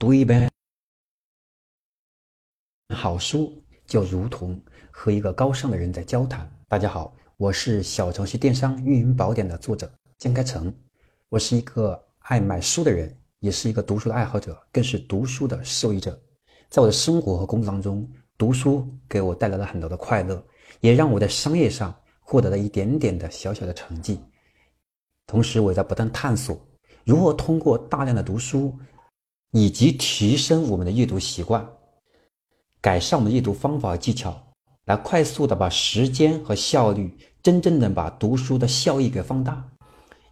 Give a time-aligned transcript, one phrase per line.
[0.00, 0.48] 读一本
[2.94, 4.58] 好书，就如同
[4.90, 6.50] 和一个高尚的人在交谈。
[6.68, 10.74] 大家好，我是小程序电商运营宝典的作者江开成，
[11.28, 16.18] 我是一个爱买书的人，也是一个读书的爱好者，更是读书的受益者。
[16.70, 20.42] 在我的生活和工作当中，读书给我带来了很多的快乐，
[20.80, 24.18] 也让我在商业上获得了一点点的小小的成绩。
[25.26, 26.58] 同时，我也在不断探索
[27.04, 28.74] 如何通过大量的读书。
[29.52, 31.66] 以及提升我们的阅读习惯，
[32.80, 34.40] 改善我们的阅读方法和技巧，
[34.84, 39.68] 来快速的把时间和效率真正的把读书的效益给放大。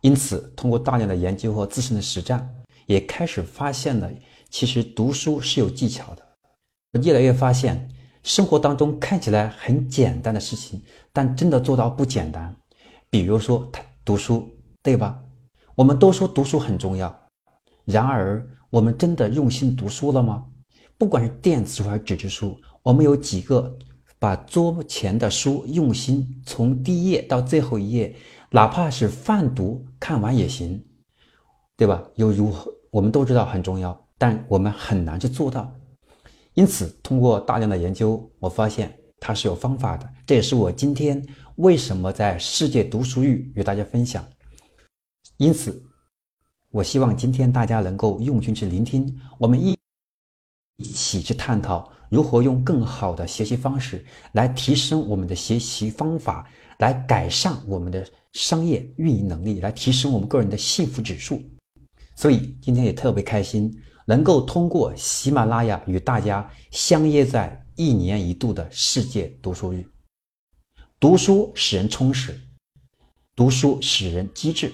[0.03, 2.49] 因此，通过大量的研究和自身的实战，
[2.87, 4.09] 也开始发现了，
[4.51, 7.01] 其实读书是有技巧的。
[7.03, 7.91] 越来越发现，
[8.23, 10.81] 生活当中看起来很简单的事情，
[11.13, 12.55] 但真的做到不简单。
[13.11, 13.69] 比如说，
[14.05, 14.49] 读书，
[14.81, 15.21] 对吧？
[15.75, 17.29] 我们都说读书很重要，
[17.85, 18.49] 然而。
[18.71, 20.45] 我们真的用心读书了吗？
[20.99, 23.75] 不管是电子书还是纸质书，我们有几个
[24.19, 28.15] 把桌前的书用心从第一页到最后一页，
[28.51, 30.85] 哪怕是泛读看完也行，
[31.77, 32.03] 对吧？
[32.17, 32.71] 又如何？
[32.91, 35.73] 我们都知道很重要，但我们很难去做到。
[36.53, 40.07] 因此，通过大量的研究，我发现它是有方法的。
[40.27, 41.25] 这也是我今天
[41.57, 44.23] 为什么在世界读书日与大家分享。
[45.39, 45.83] 因此。
[46.71, 49.75] 我希望今天大家能够用心去聆听，我们一
[50.77, 56.47] 一起去探讨如何用更好的学习方式来提升我们的学习方法，
[56.79, 61.43] 来改善我们的商业运营能力，来提升我们个人的幸福指数。
[62.15, 63.75] 所以今天也特别开心，
[64.07, 69.87] 能够通过喜马拉雅与大家相约在一年一度的世界读书日。
[71.01, 72.39] 读书使人充实，
[73.35, 74.71] 读书使人机智。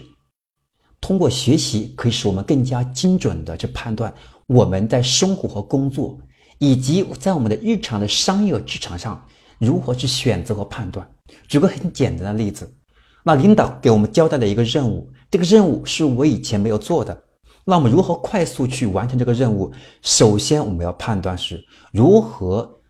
[1.05, 4.11] 通过学习，可以使我们更加精准的去判断
[4.47, 6.19] 我们在生活和工作，
[6.57, 9.23] 以及在我们的日常的商业职场上
[9.59, 11.07] 如何去选择和判断。
[11.47, 12.75] 举个很简单的例子，
[13.23, 17.23] 那领导给我们交代的一个任务，这个任务是我以前没有做的，
[17.67, 19.71] 那我们如何快速去完成这个任务？
[20.01, 22.81] 首先，我们要判断是如何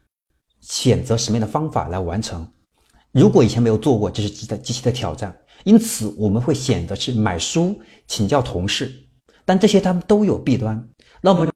[0.60, 2.46] 选择什么样的方法来完成。
[3.10, 5.36] 如果以前没有做过，这是极的极其的挑战。
[5.64, 8.94] 因此，我们会选择去买书、请教同事，
[9.44, 10.88] 但这些他们都有弊端。
[11.20, 11.50] 那么，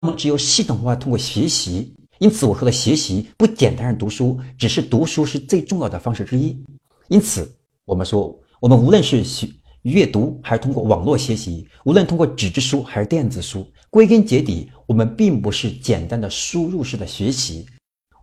[0.00, 1.94] 那么只有系统化通过学习。
[2.18, 6.60] 因此，我说的学习不简单是读书，只是读书是最重要的方式之一。
[7.06, 7.48] 因此，
[7.84, 9.48] 我们说，我们无论是学
[9.82, 17.64] 阅读，还是通过网络学习，无论通过纸质书还是电子书，归根结底，我们并不是简单的输入式的学习。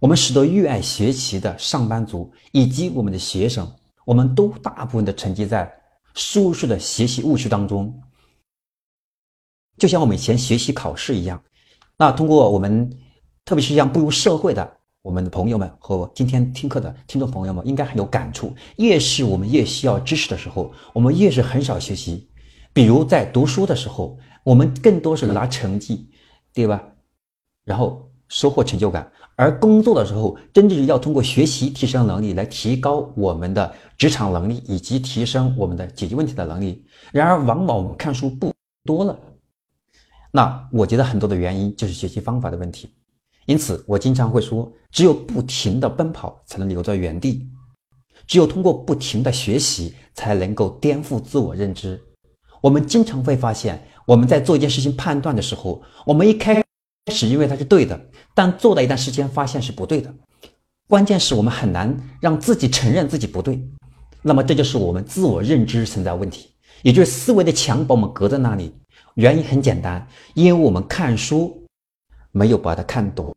[0.01, 3.65] 我们使得热爱学习的上班族以及我们的学生。
[4.05, 5.69] 我们都大部分的沉浸在
[6.13, 8.01] 舒适的学习误区当中，
[9.77, 11.43] 就像我们以前学习考试一样。
[11.97, 12.89] 那通过我们，
[13.43, 18.53] 特别是像步入社会的我们的朋友们和今天听课的听众朋友们，应该很有感触。
[18.77, 22.29] 越是我们越需要知识的时候，我们越是很少学习。
[22.73, 26.09] 比如在读书的时候，我们更多是拿成绩，
[26.53, 26.83] 对吧？
[27.63, 29.09] 然后收获成就感。
[29.35, 36.85] 而工作的时候，真正要通过学习提升能力，来提高我们的职场能力，以及提升我们的解决问题的能力。
[37.11, 38.53] 然而，往往我们看书不
[38.85, 39.19] 多了。
[40.31, 42.89] 那我觉得很多的原因就是学习方法的问题。
[43.45, 47.45] 因此，我经常会说，只有不停的奔跑，才能留在原地；
[48.25, 52.01] 只有通过不停的学习，才能够颠覆自我认知。
[52.61, 56.63] 我们经常会发现，我们在做一件事情判断的时候，我们一开
[57.13, 57.99] 始因为它是对的。
[58.33, 60.13] 但做了一段时间，发现是不对的。
[60.87, 63.59] 关键是我们很难让自己承认自己不对，
[64.21, 66.49] 那么这就是我们自我认知存在问题，
[66.83, 68.73] 也就是思维的墙把我们隔在那里。
[69.15, 71.65] 原因很简单，因为我们看书
[72.31, 73.33] 没有把它看懂，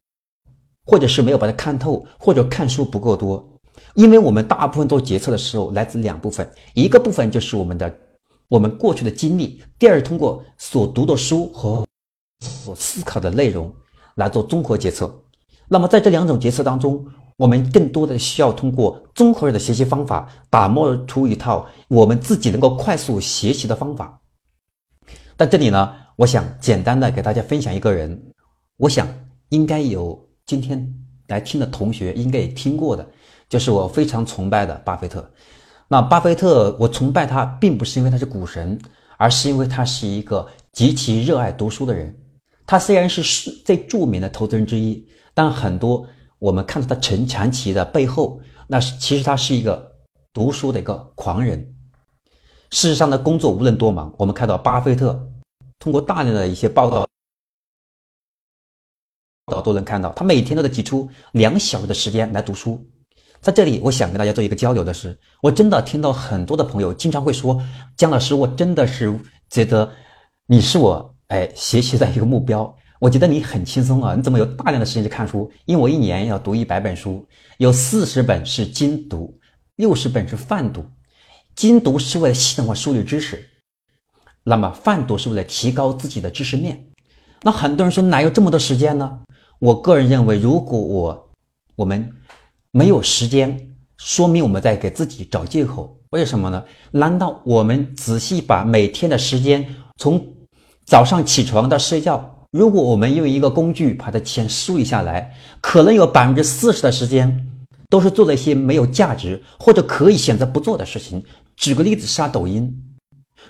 [0.84, 3.48] 或者是没有把它看透，或者看书不够多。
[3.94, 7.98] 因为我们大部分做决策的时候来自两部分，一个部分就是我们的
[8.48, 11.86] 我们过去的经历，第二通过所读的书和
[12.40, 13.74] 所思考的内容。
[14.18, 15.08] 来做综合决策，
[15.68, 17.06] 那么在这两种决策当中，
[17.36, 24.20] 我们更多的需要通过综合的学习方法，打磨出一套我们自己能够快速学习的方法。
[25.36, 28.20] 在这里呢，我想简单的给大家分享一个人，
[28.76, 29.06] 我想
[29.50, 30.92] 应该有今天
[31.28, 33.08] 来听的同学应该也听过的，
[33.48, 35.24] 就是我非常崇拜的巴菲特。
[35.86, 38.76] 那巴菲特，我崇拜他，并不是因为他是股神，
[39.16, 42.12] 而是因为他是一个极其热爱读书的人。
[42.70, 46.06] 他虽然是是最著名的投资人之一，但很多
[46.38, 49.90] 我们看到他成长期的背后，那是其实他是一个
[50.34, 51.58] 读书的一个狂人。
[52.70, 55.18] 事实上，的工作无论多忙，我们看到巴菲特
[55.78, 57.08] 通过大量的一些报道，
[59.62, 62.86] 都能看到，他每天都在挤出两小时的时间来读书。
[63.40, 67.58] 在这里，我想跟大家做一个交流的是，我真的听到很多的朋友经常会说
[67.96, 69.18] ：“姜老师，我真的是
[69.48, 69.90] 觉得
[70.46, 72.76] 你是我哎学习的一个目标。
[72.98, 75.50] 我觉得你很轻松啊，你怎么有大量的时间去看书？
[75.64, 77.26] 因为我一年要读一百本书，
[77.58, 79.38] 有四十本是精读，
[79.76, 80.84] 六十本是泛读。
[81.54, 83.48] 精读是为了系统化梳理知识，
[84.42, 86.84] 那么泛读是为了提高自己的知识面。
[87.42, 89.20] 那很多人说哪有这么多时间呢？
[89.58, 91.30] 我个人认为，如果我
[91.76, 92.12] 我们。
[92.70, 93.58] 没有时间，
[93.96, 95.98] 说明我们在给自己找借口。
[96.10, 96.62] 为什么呢？
[96.90, 99.66] 难道我们仔细把每天的时间，
[99.96, 100.22] 从
[100.88, 107.46] 早上起床到睡觉，如果我们用一个工具把它先梳理下来，可能有百分之四十的时间
[107.90, 111.22] 都是做了一些没有价值或者可以选择不做的事情。
[111.56, 112.66] 举个例子，刷抖音；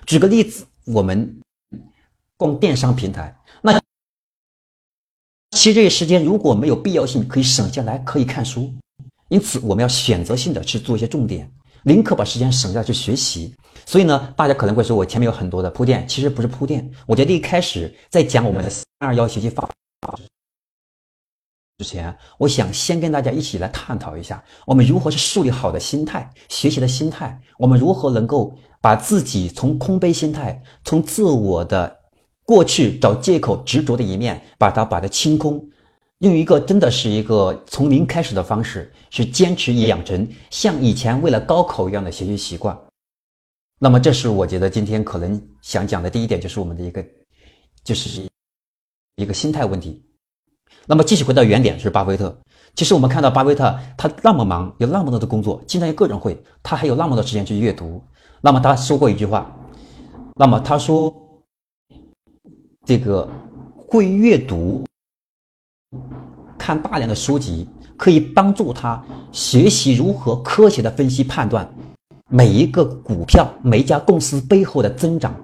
[0.05, 1.39] 举个例子，我们
[2.35, 3.33] 逛电商平台。
[3.61, 3.79] 那
[5.51, 8.69] 其实这些时间如果没有必要性，可以省下来，可以看书。
[9.29, 11.49] 因此，我们要选择性的去做一些重点，
[11.83, 13.55] 宁可把时间省下去学习。
[13.89, 16.87] 所以呢，大家可能会说，我前面有很多的铺垫，其实不是铺垫。
[17.07, 19.67] 我觉得一开始在讲我们的三二幺学习法
[21.79, 27.41] 之前，我想先跟大家一起来探讨一下，我们如何去树立好的心态，学习的心态。
[27.57, 31.97] 我们如何能够把自己从空杯心态，从自我的
[32.45, 35.67] 过去找借口执着的一面，把它把它清空。
[36.19, 42.79] 用一个真的是一个从零开始的方式，去坚持养成像以前为了高考一样的学习习惯。
[43.81, 47.03] 那么，这是我觉得今天可能想讲的第一点，就是我们的一个，
[47.83, 48.27] 就是
[49.15, 50.03] 一个心态问题。
[50.85, 52.37] 那么，继续回到原点，是巴菲特。
[52.75, 58.03] 其实我们看到巴菲特，他那么忙，有那么多的工作，经常有个人会，他还有那么多时间去阅读。
[58.41, 59.49] 那么，他说过一句话，
[60.35, 61.13] 那么他说，
[62.85, 63.27] 这个
[63.75, 64.83] 会阅读。
[66.57, 67.67] 看大量的书籍
[67.97, 71.67] 可以帮助他学习如何科学的分析判断
[72.29, 75.35] 每一个股票、每一家公司背后的增长，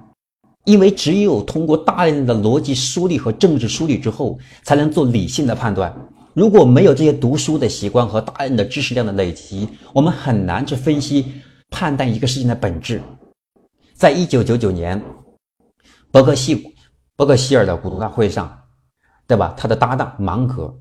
[0.65, 5.93] 因为只有通过大量的逻辑梳理和政治梳理之后，才能做理性的判断。
[6.33, 11.33] 如果没有这些读书的习惯和大量的知识量的累积，我们很难去分析
[11.69, 13.01] 判断一个事情的本质。
[13.95, 15.01] 在一九九九年，
[16.11, 16.75] 伯克希
[17.15, 18.61] 伯克希尔的股东大会上。
[19.27, 19.55] 对吧？
[19.57, 20.71] 他的搭档芒格，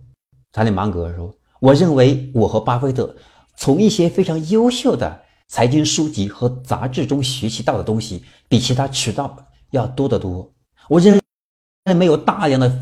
[0.53, 3.17] 查理芒格说：“我认为我和巴菲特
[3.57, 9.37] 从一些非常优秀的财经书籍和杂志中学习到的东西，比其他渠道
[9.71, 10.53] 要多得多。
[10.89, 11.21] 我认
[11.85, 12.81] 为没有大量的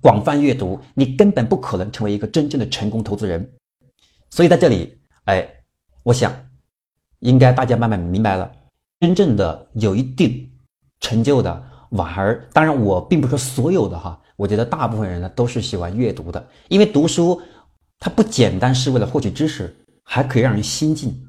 [0.00, 3.52] 广泛阅读，你根本不可能成为一个真正的成功投资人。
[4.30, 5.48] 所以在这里，哎，
[6.02, 6.34] 我想
[7.20, 8.50] 应该大家慢慢明白了，
[9.00, 10.50] 真正的有一定
[11.00, 17.40] 成就的。”反而，当然，我并不说所有的哈，我觉得大部分人呢都是喜欢阅读的，因为读书
[18.00, 19.72] 它不简单是为了获取知识，
[20.04, 21.20] 还可以让人心静。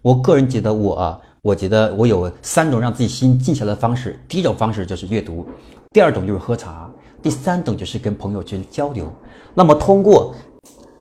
[0.00, 4.18] 我个人觉得，我啊，我觉得我有三种让自己心静下来的方式。
[4.26, 5.46] 第一种方式就是阅读，
[5.92, 6.90] 第二种就是喝茶，
[7.22, 9.12] 第三种就是跟朋友去交流。
[9.54, 10.34] 那么通过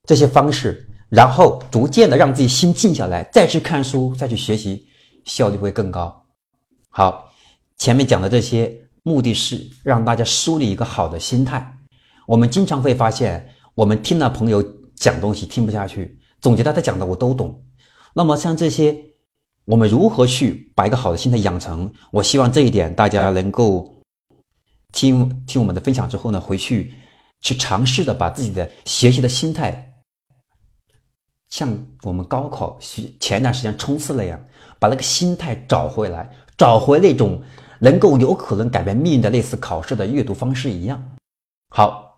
[0.05, 4.85] 这些方式，然后逐渐的让自己心静下来，再去看书，再去学习，
[5.25, 6.23] 效率会更高。
[6.89, 7.31] 好，
[7.77, 8.77] 前面讲的这些。
[9.03, 11.75] 目的是让大家树立一个好的心态。
[12.27, 17.63] 我们经常会发现，我们听了朋友讲东西听不下去，总觉得他讲的我都懂。
[18.13, 18.97] 那么像这些，
[19.65, 21.91] 我们如何去把一个好的心态养成？
[22.11, 24.01] 我希望这一点大家能够
[24.91, 26.93] 听听我们的分享之后呢，回去
[27.39, 29.93] 去尝试的把自己的学习的心态，
[31.49, 32.77] 像我们高考
[33.19, 34.43] 前段时间冲刺那样，
[34.79, 37.41] 把那个心态找回来，找回那种。
[37.83, 41.03] 能够有可能改变命运的类似考试的阅读方式一样。
[41.69, 42.15] 好，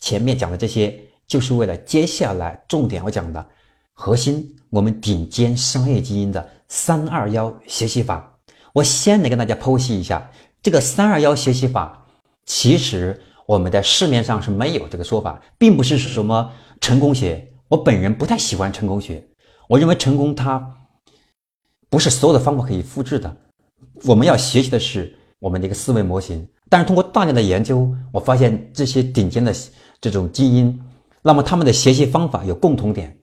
[0.00, 0.92] 前面讲的这些
[1.28, 3.46] 就是为了接下来重点要讲的
[3.94, 8.36] 核心，我们顶尖商业基因的三二幺学习法。
[8.72, 10.28] 我先来跟大家剖析一下
[10.60, 12.04] 这个三二幺学习法。
[12.44, 17.48] 其实我们在市面上是没有这个说法，并不是什么成功学。
[17.68, 19.24] 我本人不太喜欢成功学，
[19.68, 20.62] 我认为成功它
[21.88, 23.34] 不是所有的方法可以复制的。
[24.04, 29.54] 我们要学习的是我们的一个思维模型，但是通过大量的研究，我发现这些顶尖的
[30.00, 30.78] 这种基因，
[31.22, 33.16] 那么他们的学习方法有共同点，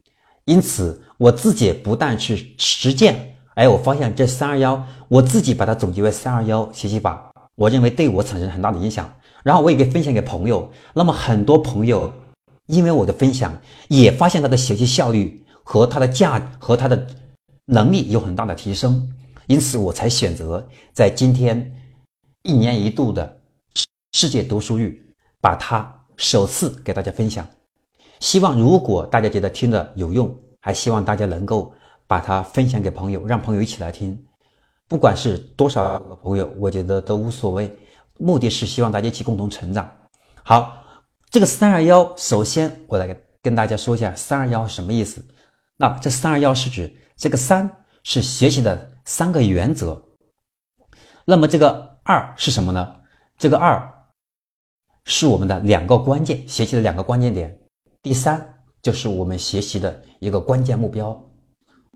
[0.45, 12.11] 因此我自己不但去实践，哎，我发现这三二幺，我自己把它总结为三二幺学习法，我认为对我产生很大的影响，然后我也可以分享给朋友，那么很多朋友
[12.65, 13.55] 因为我的分享，
[13.87, 17.07] 也发现他的学习效率和他的价和他的
[17.65, 19.07] 能力有很大的提升。
[19.47, 21.71] 因此，我才选择在今天
[22.43, 23.37] 一年一度的
[24.13, 24.97] 世界读书日，
[25.39, 27.45] 把它首次给大家分享。
[28.21, 31.73] 希望如果大家觉得听的有用，还希望大家能够
[32.05, 34.17] 把它分享给朋友，让朋友一起来听。
[34.87, 37.75] 不管是多少个朋友，我觉得都无所谓。
[38.19, 39.89] 目的是希望大家一起共同成长。
[40.43, 40.77] 好，
[41.31, 45.25] 这个三二幺，首先我来跟大家说一下三二幺什么意思。
[45.75, 47.67] 那这三二幺是指这个三
[48.03, 49.99] 是学习的三个原则，
[51.25, 52.97] 那么这个二是什么呢？
[53.35, 53.91] 这个二
[55.05, 57.57] 是我们的两个关键学习的两个关键点。
[58.03, 61.29] 第三就是我们学习的一个关键目标。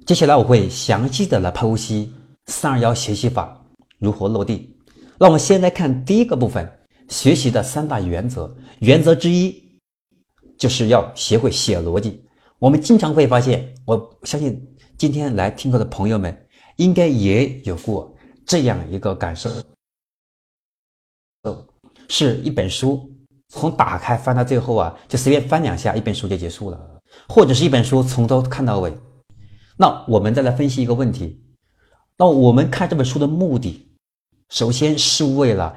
[0.05, 2.13] 接下来我会详细的来剖析
[2.45, 3.59] 三二幺学习法
[3.97, 4.77] 如何落地。
[5.17, 6.71] 那我们先来看第一个部分，
[7.09, 8.55] 学习的三大原则。
[8.81, 9.79] 原则之一
[10.59, 12.23] 就是要学会写逻辑。
[12.59, 14.63] 我们经常会发现，我相信
[14.97, 19.49] 今天来听课的朋友们应该也有过这样一个感受：
[22.09, 23.11] 是一本书。
[23.55, 26.77] 从打开翻到最后啊，就随便翻两下，一本书就结束了；
[27.27, 28.93] 或者是一本书从头看到尾。
[29.77, 31.41] 那我们再来分析一个问题：
[32.17, 33.89] 那我们看这本书的目的，
[34.49, 35.73] 首先是为了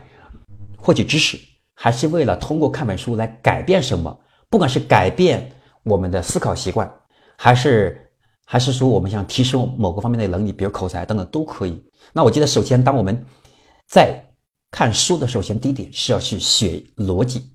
[0.76, 1.38] 获取知识，
[1.74, 4.18] 还是为了通过看本书来改变什么？
[4.50, 5.50] 不管是改变
[5.84, 6.92] 我们的思考习惯，
[7.36, 8.10] 还是
[8.44, 11.80] 还是说我们想提升某个方面的能力，比如口才等等都可以。
[12.12, 13.24] 那我记得，首先当我们
[13.86, 14.20] 在
[14.72, 17.48] 看书的首先第一点是要去学逻辑。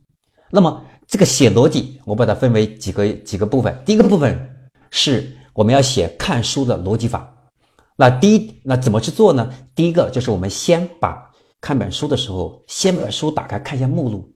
[0.55, 3.75] 那么这个写逻辑，我把它分为几个几个部分。
[3.83, 4.39] 第一个部分
[4.91, 7.27] 是我们要写看书的逻辑法。
[7.95, 9.51] 那第一，那怎么去做呢？
[9.73, 11.27] 第一个就是我们先把
[11.59, 14.31] 看本书的时候，先把书打开看一下目录。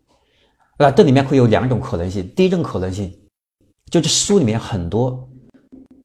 [0.79, 2.27] 那这里面会有两种可能性。
[2.35, 3.13] 第一种可能性
[3.91, 5.29] 就是书里面很多，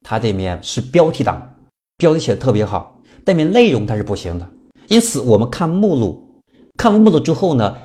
[0.02, 1.42] 它这里面是标题党，
[1.96, 4.46] 标题写的特别好，但里面内容它是不行的。
[4.88, 6.42] 因此，我们看目录，
[6.76, 7.78] 看完目录之后呢？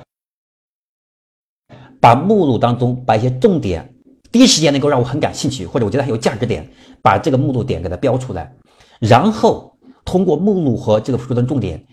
[2.00, 3.94] 把目录当中把一些重点，
[4.30, 6.68] 第一时间能够让我很感兴趣，或者我觉得很有价值点，
[7.02, 8.52] 把这个目录点给它标出来，
[9.00, 11.84] 然后通过目录和这个书的重点，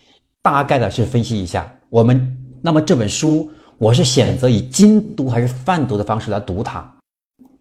[0.41, 6.93] 大概的去分析一下我们那么这本书我是选择以精读还是泛读的方式来读它。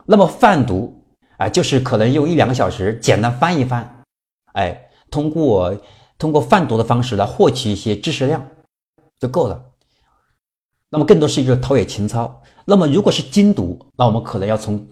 [0.06, 1.02] 那么泛读
[1.38, 4.02] 啊，就是可能用一两个小时简单翻一翻，
[4.52, 5.74] 哎，通过
[6.18, 8.46] 通过泛读的方式来获取一些知识量
[9.18, 9.60] 就够了。
[10.94, 12.40] 那么更多是一个陶冶情操。
[12.64, 14.86] 那么如果是精读，那我们可能要从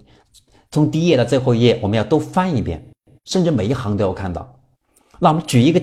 [0.72, 2.84] 从第一页到最后一页，我们要都翻一遍，
[3.26, 4.52] 甚至每一行都要看到。
[5.20, 5.80] 那我们举一个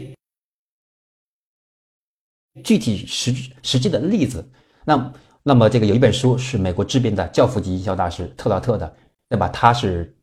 [2.66, 3.34] 具体实
[3.64, 4.46] 实际的例子。
[4.84, 8.94] 那那么这个有一本书是美国知名的教父级营销大师特劳特的，
[9.30, 9.48] 对吧？
[9.48, 10.14] 他是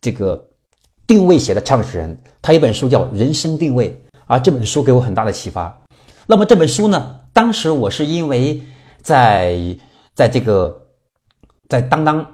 [0.00, 0.40] 这个
[1.08, 3.90] 定位学的创始人，他一本书叫《人生定位》，
[4.26, 5.76] 而这本书给我很大的启发。
[6.28, 8.62] 那么这本书呢，当时我是因为。
[9.02, 9.56] 在
[10.14, 10.80] 在这个
[11.68, 12.26] 在当当，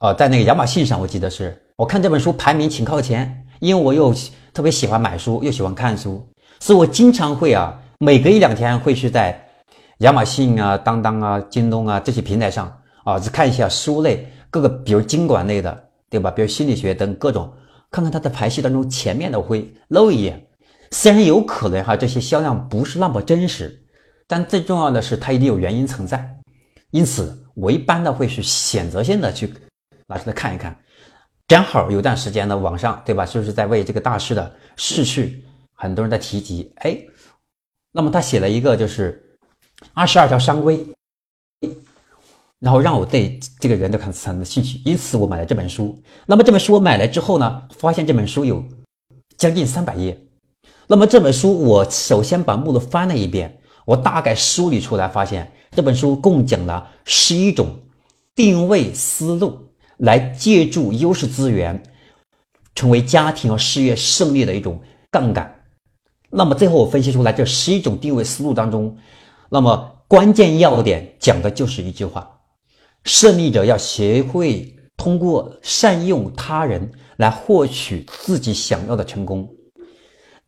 [0.00, 4.14] 呃，在那个亚马逊上，我记得是我看这本书排名挺靠前，因为我又
[4.52, 6.26] 特别喜欢买书，又喜欢看书，
[6.60, 9.40] 所以我经常会啊，每隔一两天会去在
[9.98, 12.72] 亚马逊啊、当当啊、京东啊这些平台上
[13.04, 16.30] 啊，去看一下书类各个，比如经管类的，对吧？
[16.30, 17.52] 比如心理学等各种，
[17.90, 20.44] 看看它的排序当中前面的我会漏一眼，
[20.90, 23.80] 虽然有可能哈，这些销量不是那么真实。
[24.26, 26.34] 但最重要的是，它一定有原因存在，
[26.90, 29.52] 因此我一般的会去选择性的去
[30.06, 30.74] 拿出来看一看。
[31.46, 36.72] 正好有段时间呢，网上对吧，就是在为这个大师的逝去，很多人在提及。
[36.76, 36.98] 哎，
[37.92, 39.22] 那么他写了一个就是
[39.92, 40.86] 二十二条商规，
[42.60, 46.02] 然后让我对这个人都产生兴趣，因此我买了这本书。
[46.24, 48.64] 那么这本书我买来之后呢，发现这本书有
[49.36, 50.18] 将近三百页。
[50.86, 53.60] 那么这本书我首先把目录翻了一遍。
[53.84, 57.68] 我大概梳理出来，发现这本书共讲了十一种
[58.34, 59.58] 定位思路，
[59.98, 61.82] 来借助优势资源，
[62.74, 65.54] 成为家庭和事业胜利的一种杠杆。
[66.30, 68.96] 那么最后我分析出来，这十一种定位思路当中，
[69.50, 72.40] 那么关键要点讲的就是一句话：
[73.04, 79.48] 胜利者要学会通过善用他人来获取自己想要的成功。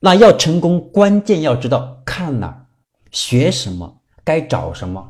[0.01, 2.66] 那要成功，关键要知道看哪。
[3.17, 5.03] 学什么该找什么，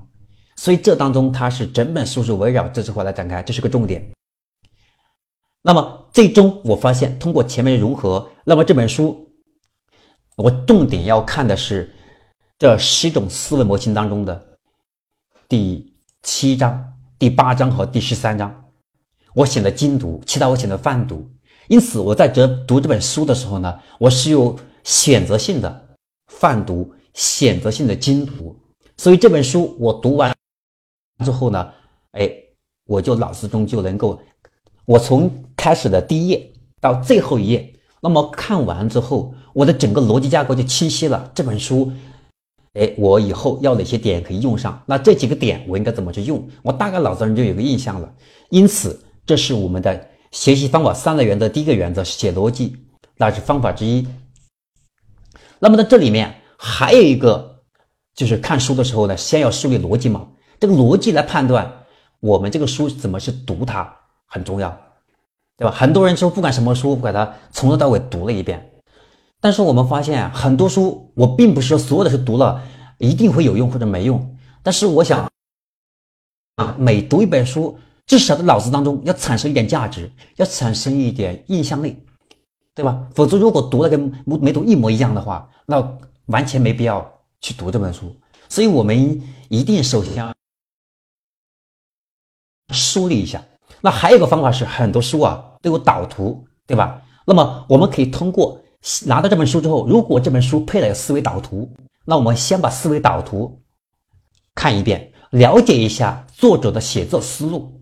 [0.54, 4.08] 所以这当中它是整本书是围绕这句话来展开，这是个重点。
[5.60, 9.28] 那么最终我发现，通过前面融合，那么这本书
[10.36, 11.92] 我重点要看的是
[12.60, 14.40] 这十种思维模型当中的
[15.48, 16.80] 第七章、
[17.18, 18.54] 第八章和第十三章。
[19.34, 21.28] 我选的精读，其他我选的泛读。
[21.66, 25.88] 因此我在这读这本书的时候呢，我是有选择性的
[26.28, 26.94] 泛读。
[27.16, 28.54] 选择性的精读，
[28.98, 30.32] 所以这本书我读完
[31.24, 31.72] 之后呢，
[32.12, 32.30] 哎，
[32.86, 34.20] 我就脑子中就能够，
[34.84, 41.32] 我从开始的第一页到最后一页，那么看完之后，我的整个逻辑架构就清晰了。
[41.34, 41.90] 这本书，
[42.74, 44.78] 哎，我以后要哪些点可以用上？
[44.84, 46.46] 那这几个点我应该怎么去用？
[46.62, 48.14] 我大概脑子上就有个印象了。
[48.50, 52.76] 因此，这是我们的学习方法三的原则，第一个原则是写逻辑，
[53.16, 54.06] 那是方法之一。
[55.58, 57.60] 那么在这里面还有一个，
[58.14, 60.28] 就是看书的时候呢，先要梳理逻辑嘛。
[60.58, 61.70] 这个逻辑来判断
[62.20, 63.94] 我们这个书怎么去读它
[64.26, 64.70] 很重要，
[65.56, 65.70] 对吧？
[65.70, 68.72] 很多人说不管什么书，把它从头到尾读了一遍。
[69.40, 72.62] 但是我们发现很多书，我并不是说所有的书读了
[72.98, 74.36] 一定会有用或者没用。
[74.62, 75.30] 但是我想
[76.56, 82.02] 啊，每读一本书，至少在脑子当中要产生一点价值，要产生一点印象力。
[82.74, 83.06] 对吧？
[83.14, 85.80] 否则如果读了跟没读一模一样的话，那
[86.26, 87.04] 完全没必要
[87.40, 88.14] 去读这本书。
[88.48, 90.34] 所以我们一定首先
[92.72, 93.42] 梳理一下。
[93.80, 97.02] 那还有一个方法是，很多书啊都有导图，对吧？
[97.26, 98.60] 那么我们可以通过
[99.04, 101.70] 拿到这本书之后，如果这本书配了思维导图，
[102.04, 103.60] 那我们先把思维导图
[104.54, 107.80] 看一遍，了解一下作者的写作思路。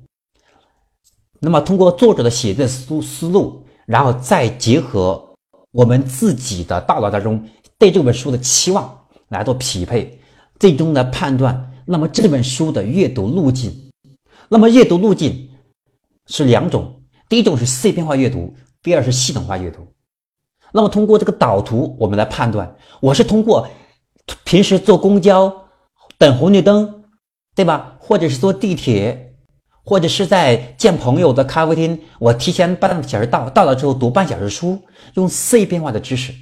[1.40, 3.62] 那么通过作者的写作思思路。
[3.86, 5.22] 然后再结合
[5.70, 7.46] 我们自己的大脑当中
[7.84, 10.18] 对这本书的期望来做匹配，
[10.58, 11.70] 最终来判断。
[11.84, 13.90] 那么这本书的阅读路径，
[14.48, 15.50] 那么阅读路径
[16.26, 19.86] 是两种，第一种是碎片化阅读，第二是系统化阅读。
[20.72, 23.68] 那么通过这个导图，我们来判断，我是通过
[24.44, 25.54] 平时坐公交
[26.16, 27.04] 等红绿灯，
[27.54, 27.98] 对吧？
[27.98, 29.34] 或者是坐地铁。
[29.86, 34.80] 或者是在见朋友的咖啡厅，我提前半个小时到，到了之后读半小时书，
[35.12, 36.32] 用碎片化的知识，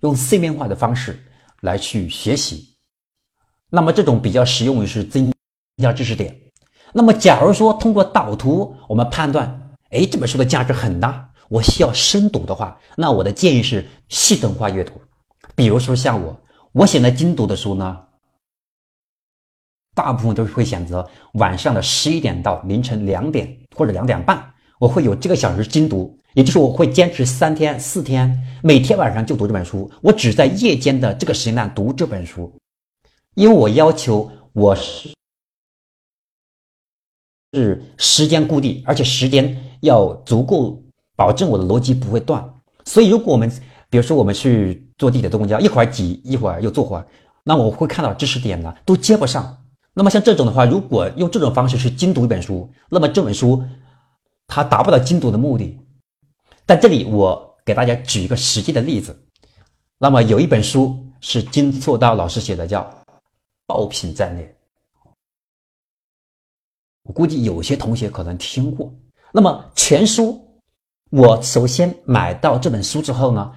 [0.00, 1.18] 用碎片化的方式
[1.60, 2.76] 来去学习。
[3.68, 5.32] 那么这种比较实用于是增
[5.76, 6.36] 加知识点。
[6.92, 15.00] 那么假如说通过导图，我们判断，哎，这本书的价值很大，我需要深读的话，那我的建议是系统化阅读。
[15.54, 16.40] 比如说像我，
[16.72, 18.04] 我写的精读的书呢。
[19.92, 24.42] 大部分都是会选择晚上的十一点到凌晨两点或者两点半，
[24.78, 32.52] 我会有这个小时精读，也就是我会坚持三天四天，每天晚上就读这本书，我只在夜间的这个时间段读这本书，
[33.34, 35.10] 因为我要求我是
[37.52, 40.80] 是时间固定，而且时间要足够，
[41.16, 42.48] 保证我的逻辑不会断。
[42.84, 43.50] 所以如果我们
[43.88, 47.04] 比如说我们去坐地铁坐公交，一会儿挤一会儿又坐会儿，
[47.42, 49.58] 那我会看到知识点呢都接不上。
[49.92, 53.60] 那么像这种的话，如果用这种方式去精读一本书，那么这本书
[54.46, 55.76] 它达不到精读的目的。
[56.70, 59.26] 在这里，我给大家举一个实际的例子。
[59.98, 62.82] 那么有一本书是金错道老师写的，叫
[63.66, 64.46] 《爆品战略》，
[67.02, 68.94] 我估计有些同学可能听过。
[69.32, 70.40] 那么全书，
[71.10, 73.52] 我首先买到这本书之后呢，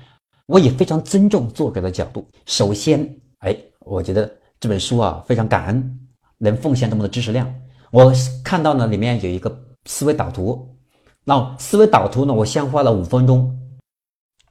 [0.48, 2.28] 我也非常尊重作者的角度。
[2.48, 3.08] 首先，
[3.42, 6.00] 哎，我觉得这本书啊，非常感恩。
[6.40, 7.48] 能奉献这么多知识量，
[7.92, 8.12] 我
[8.44, 10.73] 看到呢里面有一个思维导图，
[11.24, 13.58] 那思维导图呢，我先花了五分钟，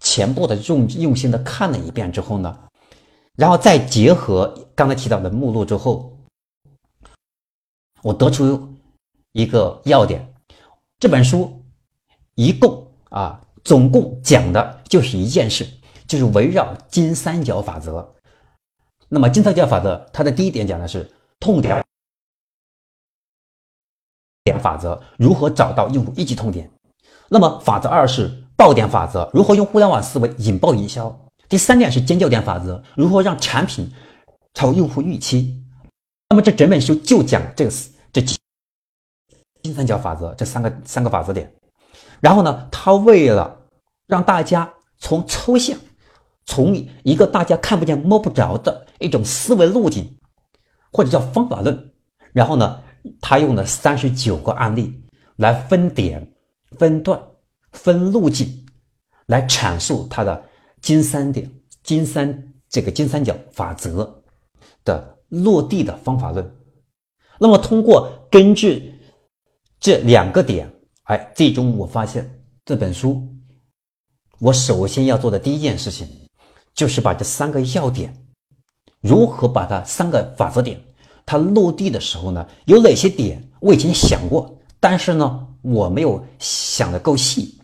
[0.01, 2.59] 全部的用用心的看了一遍之后呢，
[3.37, 6.17] 然后再结合刚才提到的目录之后，
[8.03, 8.69] 我得出
[9.33, 10.35] 一个要点，
[10.99, 11.63] 这本书
[12.35, 15.67] 一共啊总共讲的就是一件事，
[16.07, 18.15] 就是围绕金三角法则。
[19.09, 21.11] 那么金三角法则它的第一点讲的是。
[21.43, 21.85] 痛点
[24.45, 26.71] 点法则如何找到用户一级痛点？
[27.29, 31.15] 那么法则二是爆点法则，如何用互联网思维引爆营销？
[31.49, 33.91] 第三点是尖叫点法则，如何让产品
[34.55, 35.63] 超用户预期？
[36.29, 37.71] 那么这整本书就讲这个
[38.13, 38.39] 这几
[39.63, 41.53] 金三角法则这三个三个法则点。
[42.21, 43.59] 然后呢，他为了
[44.07, 45.79] 让大家从抽象，
[46.47, 50.19] 从一个大家看不见摸不着的一种思维路径。
[50.95, 51.91] 或者叫方法论，
[52.35, 52.83] 然后呢，
[53.21, 55.03] 他用了三十九个案例
[55.37, 56.27] 来分点、
[56.79, 57.21] 分段、
[57.73, 58.49] 分路径，
[59.27, 60.43] 来阐述他的
[60.81, 61.51] 金三点、
[61.83, 64.23] 金三这个金三角法则
[64.85, 66.57] 的落地的方法论。
[67.39, 68.95] 那么，通过根据
[69.81, 70.73] 这两个点，
[71.05, 72.29] 哎，最终我发现
[72.65, 73.27] 这本书，
[74.39, 76.07] 我首先要做的第一件事情，
[76.73, 78.17] 就是把这三个要点。
[79.01, 80.81] 如何把它三个法则点，
[81.25, 82.47] 它落地的时候呢？
[82.67, 87.59] 有哪些点我以前想过，但是呢，我没有想的够细。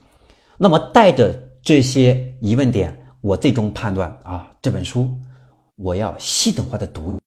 [0.57, 5.11] 那么带着这些疑问点，我最终判断啊，这本书
[5.77, 7.19] 我要系统化的读。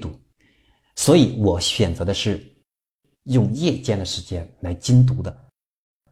[0.00, 0.10] 读，
[0.96, 2.44] 所以我选择的是
[3.24, 5.34] 用夜间的时间来精读的。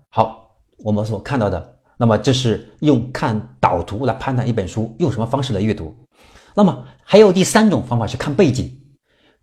[0.08, 5.94] 好，我们所看到的，那么这是用看导图来判断一本书，用什么方式来阅读？
[6.56, 8.74] 那么还有第三种方法是看背景。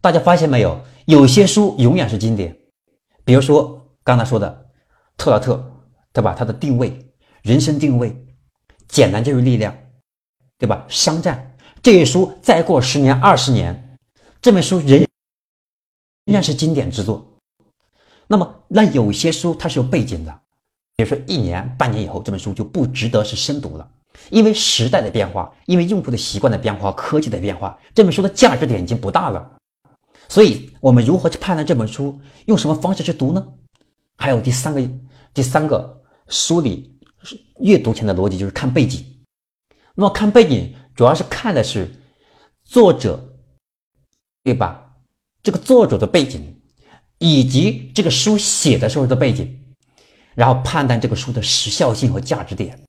[0.01, 0.83] 大家发现没有？
[1.05, 2.57] 有些书永远是经典，
[3.23, 4.65] 比如说刚才说的
[5.15, 5.63] 特劳特，
[6.11, 6.33] 对吧？
[6.37, 8.13] 它的定位，人生定位，
[8.87, 9.77] 简单就是力量，
[10.57, 10.83] 对吧？
[10.89, 13.97] 商战这些书再过十年、二十年，
[14.41, 14.99] 这本书仍
[16.25, 17.25] 仍然是经典之作。
[18.25, 20.39] 那么，那有些书它是有背景的。
[20.95, 23.91] 比如说，一年、半年以后，这本书就不值得是深读了，
[24.29, 29.57] 因为时代的变化，因为用户的习惯的变化，科技的变化，这本书的价值点已经不大了。
[30.29, 32.19] 所以，我们如何去判断这本书？
[32.45, 33.45] 用什么方式去读呢？
[34.17, 34.89] 还有第三个，
[35.33, 36.97] 第三个梳理
[37.59, 39.05] 阅读前的逻辑就是看背景。
[39.95, 41.91] 那么，看背景主要是看的是
[42.63, 43.37] 作者，
[44.43, 44.95] 对吧？
[45.43, 46.61] 这个作者的背景，
[47.17, 49.59] 以及这个书写的时候的背景。
[50.35, 52.79] 然后判断这个书的时效性和价值点。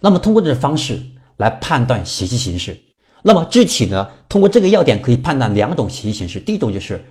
[0.00, 1.00] 那么通过这种方式
[1.36, 2.78] 来判断学习形式。
[3.22, 4.08] 那么具体呢？
[4.28, 6.38] 通过这个要点可以判断两种学习形式。
[6.38, 7.04] 第一种就是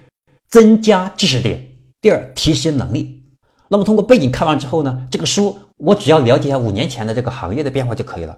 [0.48, 1.62] 增加知识点，
[2.00, 3.22] 第二提升能力。
[3.68, 8.38] 那么通过背景看完之后呢，这个书我只要了解一下五年前的这个行业的变化就可以了。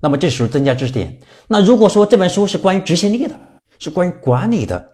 [0.00, 1.18] 那么这时候增加知识点。
[1.46, 3.38] 那如果说这本书是关于执行力的，
[3.78, 4.92] 是关于管理的，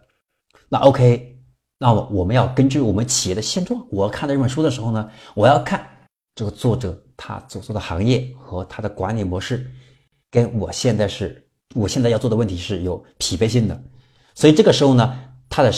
[0.68, 1.37] 那 OK。
[1.78, 5.88] 那么我们要根据我们企业的现状，我看到这本书的时候呢，我要看
[6.34, 9.70] 这个作者他所做的行业和他的管理模式，
[10.31, 13.78] 跟我现在是我现在要做的问题是有匹配性的，
[14.35, 15.18] 所以这个时候呢，
[15.50, 15.70] 他的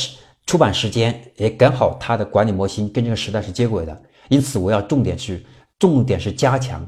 [0.47, 5.45] 出版时间也刚好他的管理模型跟这个时代是接轨的，因此我要重点去
[5.79, 6.87] 重点是加强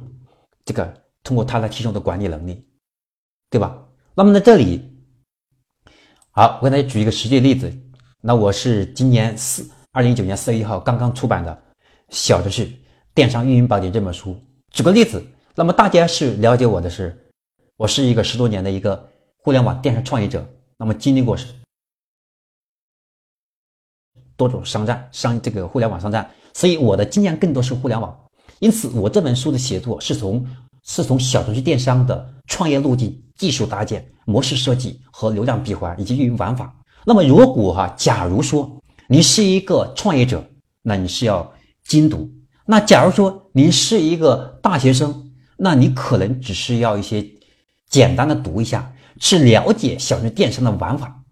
[0.64, 2.64] 这个通过他来提升的管理能力，
[3.50, 3.76] 对吧？
[4.14, 4.92] 那么在这里，
[6.30, 7.72] 好，我给大家举一个实际例子。
[8.20, 11.50] 那我是今年四二零一九年四月一号刚刚出版的
[12.10, 12.81] 《小程序
[13.14, 14.36] 电商运营宝典》这本书。
[14.70, 15.22] 举个例子，
[15.54, 17.14] 那么大家是了解我的是，
[17.76, 20.46] 我是一个十多年的一个互联网电商创业者，
[20.78, 21.46] 那么经历过是
[24.36, 28.18] 多种商战商这个互联网商战，所以我的经验更多是互联网。
[28.60, 30.46] 因此，我这本书的写作是从
[30.84, 36.74] 是从小程序电商的创业路径、技术搭建、模式设计和流量闭环以及运营玩法。
[37.04, 40.42] 那么，如果哈，假如说你是一个创业者，
[40.80, 41.52] 那你是要
[41.84, 42.28] 精读；
[42.64, 47.24] 那假如说您是一个大学生，那你可能只是要一些
[47.88, 51.22] 简单的读一下，去了解小型电商的玩法，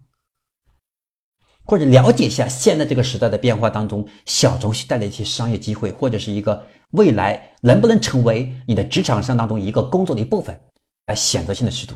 [1.65, 10.59] 或者了解一下现在这个时代的变化当中，小程序带来一些商业机会，或者是一个未来能不能成为你的职场上当中一个工作的一部分，
[11.07, 11.95] 来选择性的去读。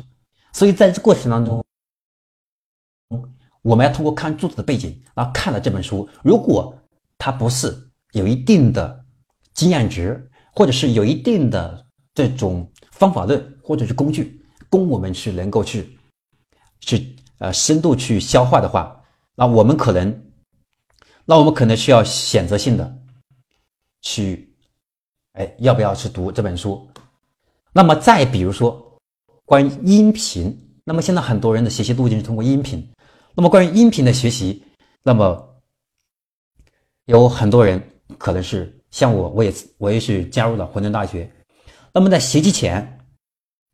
[0.52, 1.62] 所以在这过程当中。
[3.62, 6.72] 我们要通过看作者的背景，然后看了这本书，如果
[7.18, 7.76] 它不是
[8.12, 9.04] 有一定的
[9.56, 14.40] 经验值，或者是有一定的这种方法论或者是工具，
[14.70, 15.98] 供我们去能够去
[16.80, 19.02] 去呃深度去消化的话，
[19.34, 20.22] 那我们可能，
[21.24, 22.98] 那我们可能需要选择性的
[24.02, 24.54] 去，
[25.32, 26.86] 哎，要不要去读这本书？
[27.72, 28.98] 那么再比如说
[29.46, 32.86] 关于音频，那么现在很多人的学习路径是通过音频。
[33.34, 34.62] 那么关于音频的学习，
[35.02, 35.62] 那么
[37.06, 37.82] 有很多人
[38.18, 41.30] 可能是像我，我也我也是加入了混沌大学。
[41.92, 42.98] 那么在学习前，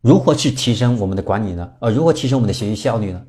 [0.02, 1.72] 如何去提升我们的管理呢？
[1.78, 3.22] 呃，如何提升我们的学习效率呢？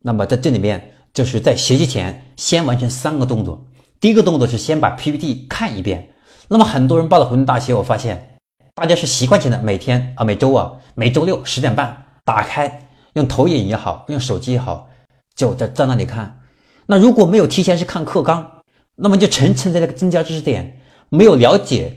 [0.00, 3.64] 那么在这里面，就是在学习前先完成三个动作。
[4.00, 6.10] 第一个动作是先把 PPT 看一遍。
[6.48, 8.40] 那么很多人报了混沌大学，我发现
[8.74, 14.90] 大家是习惯性的每天啊，每周啊，每周六十点半打开，用投影也好，用手机也好。
[15.36, 16.40] 就在在那里看，
[16.86, 18.50] 那如果没有提前去看课纲，
[18.96, 21.96] 那么就沉沉在那个增加知识点，没有了解，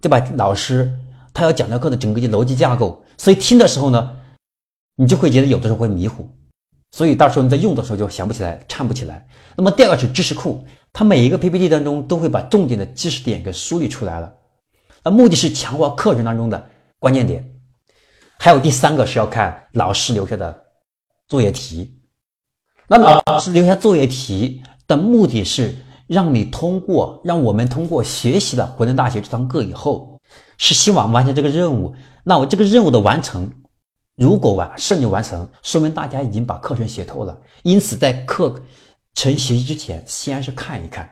[0.00, 0.18] 对吧？
[0.36, 0.92] 老师
[1.32, 4.16] 他要讲的课的整个的逻辑架构，所以听的时候呢，
[4.96, 6.28] 你就会觉得有的时候会迷糊，
[6.92, 9.26] 所以到时候你在用的时候就想不起来，唱不起来。
[9.56, 14.32] 那么第二个是知识库，它每一个 PPT 当中都会把重点的知识点给梳理出来了，
[15.04, 17.48] 那目的是强化课程当中的关键点。
[18.38, 20.64] 还有第三个是要看老师留下的
[21.28, 21.98] 作业题。
[22.86, 25.74] 那老师留下作业题的目的是
[26.06, 30.20] 让你通过，让我们通过学习了湖南大学这堂课以后，
[30.58, 31.94] 是希望完成这个任务。
[32.22, 33.50] 那我这个任务的完成，
[34.16, 37.36] 如果完顺利完成，说明大家已经把课程学透了。
[37.62, 38.60] 因此，在课
[39.14, 41.10] 程学习之前，先是看一看，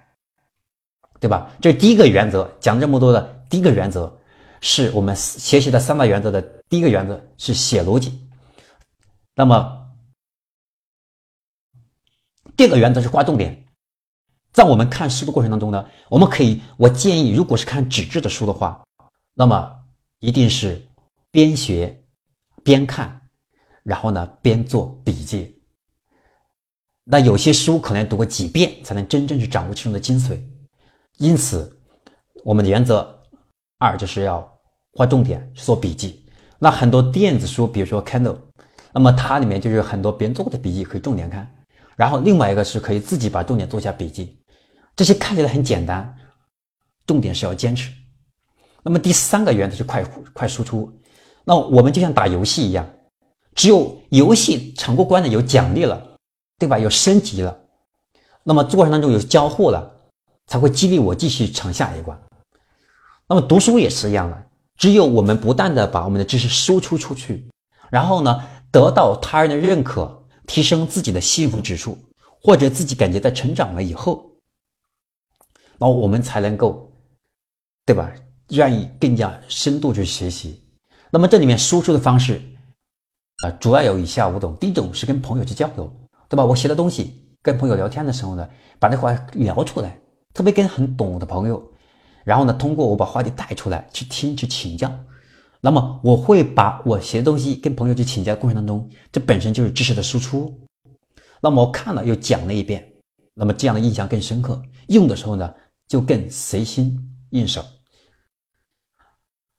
[1.21, 1.51] 对吧？
[1.61, 2.51] 这是第一个原则。
[2.61, 4.13] 讲这么多的第一个原则，
[4.61, 8.21] 是我们学习的三大原则的第一个原则是写逻辑。
[9.35, 9.81] 那么。
[12.57, 13.64] 第二个原则是划重点。
[14.55, 18.81] 在我们看书的过程当中呢，我们可以，我建议，如果是看纸质的书的话，
[19.35, 19.69] 那么
[20.21, 20.81] 一定是
[21.33, 22.01] 边学
[22.63, 23.21] 边看，
[23.83, 25.61] 然后呢边做笔记。
[27.03, 30.41] 那有些书可能读过几遍才能真正去掌握其中的精髓。
[31.19, 31.77] 因此，
[32.45, 33.13] 我们的原则
[33.79, 34.49] 二就是要
[34.93, 36.25] 划重点做笔记。
[36.61, 38.39] 那很多电子书，比如说 Kindle，
[38.93, 41.53] 那么它里面就是很多别人做过的笔记可以重点看。
[41.97, 44.39] 然后另外一个是可以自己把重点做一下笔记。
[44.97, 46.17] 这些看起来很简单，
[47.07, 47.91] 重点是要坚持。
[48.83, 50.93] 那么第三个原则是快快输出。
[51.45, 52.89] 那我们就像打游戏一样，
[53.55, 56.17] 只有游戏闯过关的有奖励了，
[56.59, 56.79] 对吧？
[56.79, 57.59] 有升级了，
[58.43, 59.91] 那么过程当中有交互了，
[60.47, 62.19] 才会激励我继续闯下一关。
[63.29, 67.49] 那么读书也是一样的，只有我们不断的把我们的知识输出出去，
[67.91, 71.99] 然后呢得到他人的认可，提升自己的幸福指数，
[72.41, 74.31] 或者自己感觉在成长了以后。
[75.79, 76.91] 然后我们才能够，
[77.85, 78.13] 对吧？
[78.51, 80.63] 愿意更加深度去学习。
[81.11, 82.41] 那么这里面输出的方式，
[83.43, 84.55] 啊，主要有以下五种。
[84.61, 85.91] 第一种是跟朋友去交流，
[86.29, 86.45] 对吧？
[86.45, 88.47] 我学的东西，跟朋友聊天的时候呢，
[88.79, 89.99] 把那话聊出来，
[90.35, 91.63] 特别跟很懂的朋友，
[92.23, 94.93] 然后呢，通过我把话题带出来，去听去请教。
[95.61, 100.53] 那么我会把我学的东西跟朋友去请教过程当中，这本身就是知识的输出。
[101.41, 102.87] 那么我看了又讲了一遍，
[103.33, 104.61] 那么这样的印象更深刻。
[104.89, 105.55] 用的时候呢？
[105.89, 106.99] 就更随心
[107.31, 107.65] 应手。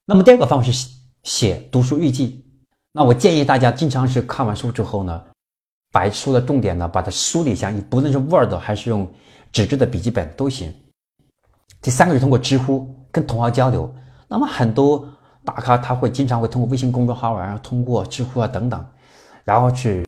[0.06, 0.90] 那么第二个方法是
[1.24, 2.46] 写读书日记。
[2.92, 5.24] 那我建议大家经常是看完书之后呢，
[5.92, 9.12] 把书的重点呢把它梳理一下，你不论是 Word 还是用
[9.52, 10.74] 纸质的笔记本都行。
[11.82, 13.94] 第三个是通过知乎跟同行交流。
[14.28, 15.08] 那么很多
[15.44, 18.86] 大咖他会经常会通过微信公众号啊，通过知乎啊等等，
[19.44, 20.06] 然后去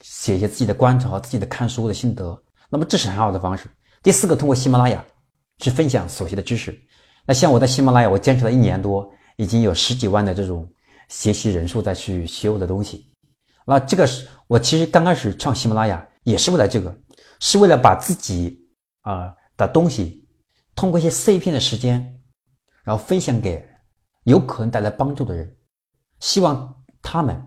[0.00, 2.42] 写一些自己的观察和自己的看书的心得。
[2.68, 3.68] 那么这是很好的方式。
[4.02, 5.04] 第四个，通过喜马拉雅
[5.60, 6.76] 去分享所学的知识。
[7.26, 10.68] 那像我在喜马拉雅，我坚持了一年多，已经有十几万的这种
[11.08, 13.12] 学习人数在去学我的东西。
[13.66, 16.98] 那这个是我其实刚开始创喜马拉雅也是为了这个，
[17.38, 18.58] 是为了把自己
[19.02, 20.26] 啊的东西
[20.74, 22.20] 通过一些碎片的时间，
[22.82, 23.64] 然后分享给
[24.24, 25.56] 有可能带来帮助的人，
[26.18, 27.40] 希望他们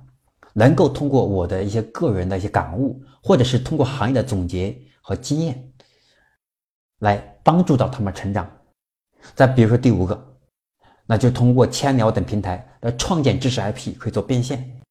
[0.54, 5.74] 能够通过我的一些个人的一些感悟，或者是通过行业的总结和经验。
[7.00, 8.50] 来帮助到他们成长。
[9.36, 10.38] 再比如说第五个，
[11.06, 14.82] 那就通过千聊等平台来创建知识 IP，可以做变现。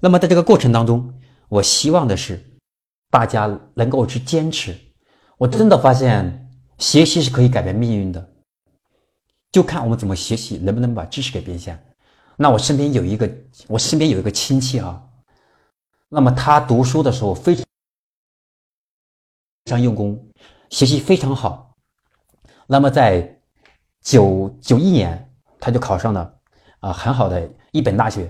[0.00, 1.12] 那么在这个过程当中，
[1.48, 2.42] 我希望的是
[3.10, 4.76] 大家能够去坚持。
[5.38, 8.32] 我真的发现学习是可以改变命运的，
[9.50, 11.80] 就看我们怎么学习，能不能把知识给变现。
[12.36, 13.30] 那我身边有一个，
[13.68, 15.02] 我身边有一个亲戚啊，
[16.08, 17.64] 那么他读书的时候非常
[19.64, 20.24] 非常用功。
[20.74, 21.72] 学习非常好，
[22.66, 23.40] 那么在
[24.02, 26.34] 九九一年，他就考上了
[26.80, 28.28] 啊很好的一本大学。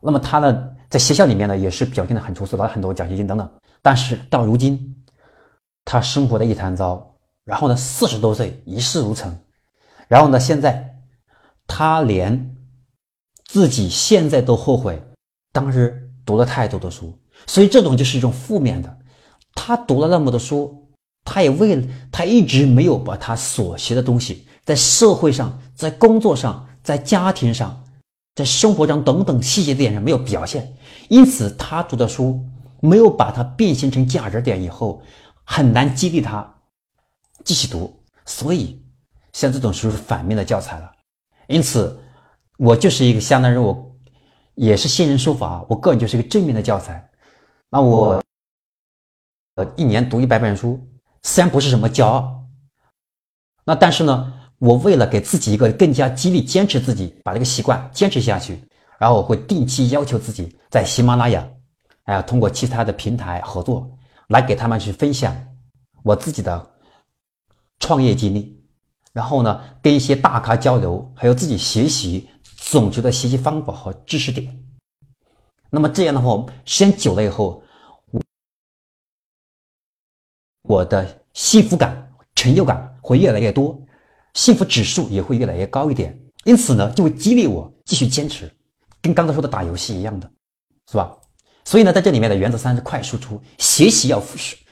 [0.00, 3.46] 那么他呢，在学校里面呢，也是表现的很出色，拿了很多奖学金等等。
[3.82, 5.04] 但是到如今，
[5.84, 9.38] 他生活的一团糟，然后呢，四十多岁一事无成，
[10.08, 10.96] 然后呢，现在
[11.66, 12.56] 他连
[13.44, 14.98] 自己现在都后悔
[15.52, 17.14] 当时读了太多的书，
[17.46, 18.98] 所以这种就是一种负面的。
[19.54, 20.78] 他读了那么多书。
[21.24, 27.84] 他也为了他一直没有把他所学的东西在社会上、在工作上、在家庭上、
[28.34, 30.76] 在生活上等等细节点上没有表现，
[31.08, 32.44] 因此他读的书
[32.80, 35.00] 没有把它变现成价值点，以后
[35.44, 36.54] 很难激励他
[37.44, 38.02] 继续读。
[38.26, 38.80] 所以
[39.32, 40.90] 像这种书是反面的教材了。
[41.46, 41.98] 因此，
[42.58, 43.96] 我就是一个相当于我
[44.54, 47.08] 也是新人说法，我个人就是一个正面的教材。
[47.70, 48.22] 那我
[49.54, 50.84] 呃一年读一百本书。
[51.24, 52.44] 虽然不是什么骄傲，
[53.64, 58.60] 那但是呢，我为了给自己一个更加激励、坚持自己，把这个习惯坚持下去，
[58.98, 61.48] 然后我会定期要求自己在喜马拉雅，
[62.04, 63.88] 哎，通过其他的平台合作，
[64.28, 65.32] 来给他们去分享
[66.02, 66.70] 我自己的
[67.78, 68.60] 创业经历，
[69.12, 74.58] 然后呢，跟一些大咖交流，还有自己学习总结的学习方法和知识点。
[75.70, 77.62] 那么这样的话，时间久了以后。
[80.72, 83.78] 我的幸福感、成就感会越来越多，
[84.32, 88.50] 幸福指数也会越来越高一点，因此呢，就会激励我继续坚持，
[89.02, 90.30] 跟刚才说的打游戏一样的，
[90.90, 91.14] 是吧？
[91.66, 94.22] 所以呢，在这里面的原则三是快输出，学习要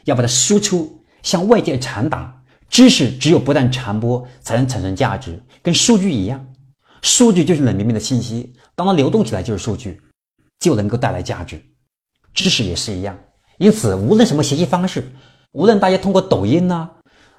[0.05, 2.35] 要把它输出，向外界传达
[2.71, 6.43] 知识，只有不断传播才能产生价值，跟数据一样，
[7.03, 10.01] 数据就是冷冰冰的信息，当它流动起来就是数据，
[10.61, 11.63] 就能够带来价值，
[12.33, 13.19] 知识也是一样。
[13.59, 15.05] 因此，无论什么学习方式，
[15.53, 16.89] 无论大家通过抖音呢，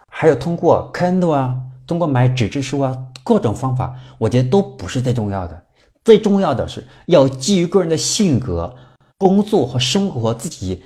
[0.10, 1.56] 还有通过 Kindle 啊，
[1.88, 5.64] 通过买纸质书啊，各种方法，我觉得都不是最重要的。
[6.04, 8.76] 最重要的是要基于个人的性格、
[9.18, 10.84] 工作和生活自己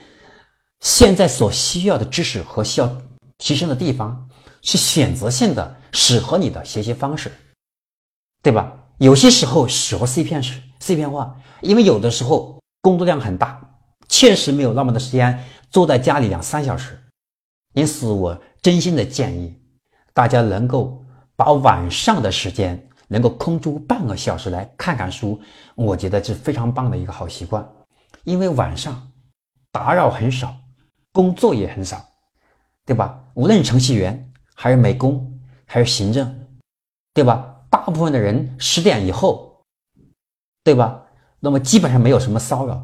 [0.82, 2.98] 现在所需要的知识和需要
[3.38, 4.28] 提升的地方，
[4.62, 7.32] 去选择性的适合你的学习方式，
[8.44, 8.72] 对吧？
[9.00, 13.60] 有些时候适合碎片式、碎片化，因为有的时候工作量很大。
[14.08, 16.98] 确实没有那么多时间坐在家里两三小时，
[17.76, 19.54] 因此我真心的建议
[20.14, 21.04] 大家能够
[21.36, 25.40] 把晚上的时间能够空出半个小时来看看书，
[25.76, 27.64] 我觉得是非常棒的一个好习惯。
[28.24, 29.12] 因为晚上
[29.72, 30.56] 打扰很少，
[31.12, 32.04] 工作也很少，
[32.86, 33.22] 对吧？
[33.36, 36.34] 无论程序员还是美工还是行政，
[37.14, 37.62] 对吧？
[37.70, 39.62] 大部分的人十点以后，
[40.64, 41.04] 对吧？
[41.42, 42.84] 那么基本上没有什么骚扰。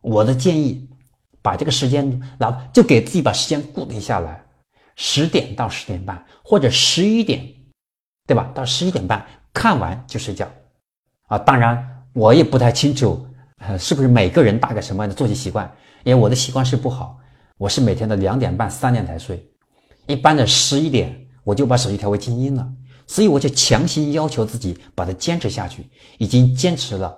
[0.00, 0.90] 我的建议，
[1.42, 4.42] 把这个时间，那就给自己把时间固定下来，
[4.96, 7.44] 十点到十点半，或者十一点，
[8.26, 8.50] 对吧？
[8.54, 10.48] 到十一点半看完就睡觉，
[11.28, 13.26] 啊，当然我也不太清楚，
[13.58, 15.70] 呃，是不是每个人大概什么样的作息习惯？
[16.04, 17.18] 因为我的习惯是不好，
[17.58, 19.44] 我是每天的两点半、三点才睡，
[20.06, 22.72] 一般的十一点我就把手机调为静音了，
[23.06, 27.16] 所以我就强行要求自己把它坚持下去，已经坚持了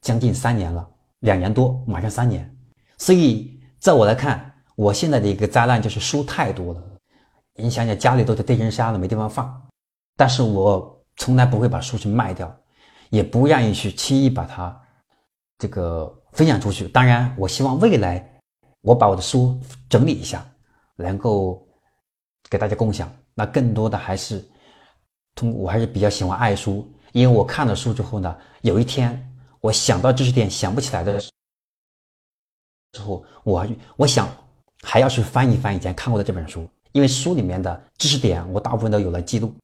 [0.00, 0.88] 将近三年了。
[1.20, 2.52] 两年多，马上三年，
[3.02, 6.80] 所以在我来看，我现在的一个灾难就是书太多了。
[7.56, 9.60] 你想想，家里都是电线杆了，没地方放。
[10.16, 12.56] 但是我从来不会把书去卖掉，
[13.10, 14.80] 也不愿意去轻易把它
[15.58, 16.86] 这个分享出去。
[16.86, 18.24] 当然，我希望未来
[18.82, 20.46] 我把我的书整理一下，
[20.94, 21.60] 能够
[22.48, 23.12] 给大家共享。
[23.34, 24.48] 那更多的还是
[25.34, 29.28] 通，我还是比较喜欢爱书，因为我看了书之后呢，有一天。
[29.60, 31.20] 我想到知识点想不起来的
[32.92, 34.28] 时候，我我想
[34.82, 39.54] 还要去翻一翻以前看过的这本书，因为书里面的知识点我大部分都有了记录。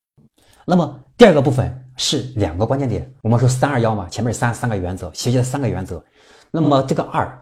[0.65, 6.03] 那么第二个部分是两个关键点，我们说三二幺嘛，前面是三三个原则，学习的三个原则。
[6.51, 7.39] 那么这个二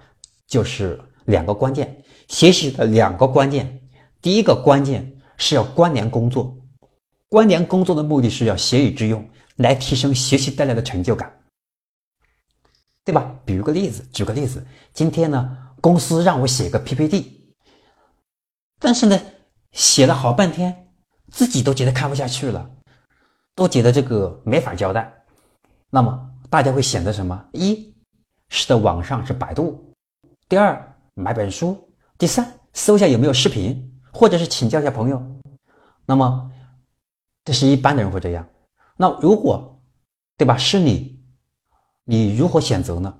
[0.48, 3.80] 就是两个关键，学习的两个关键。
[4.20, 6.56] 第一个关键是要关联工作，
[7.28, 9.24] 关联工作的目的是要学以致用，
[9.56, 11.32] 来提升学习带来的成就感。
[13.04, 13.32] 对吧？
[13.44, 17.54] 比如个例子，举个例子，今天呢，公司让我写个 PPT，
[18.80, 19.16] 但是呢，
[19.70, 20.88] 写了好半天，
[21.30, 22.68] 自己都觉得看不下去了，
[23.54, 25.24] 都觉得这个没法交代。
[25.88, 27.48] 那么大家会选择什么？
[27.52, 27.94] 一
[28.48, 29.94] 是在网上是百度，
[30.48, 35.22] 第二买本书，第三搜一下有没有视频，或者是请教一下朋友。
[36.04, 36.50] 那么
[37.44, 38.44] 这是一般的人会这样。
[38.96, 39.80] 那如果
[40.36, 40.56] 对吧？
[40.56, 41.22] 是你。
[42.02, 43.16] 你如何选择呢？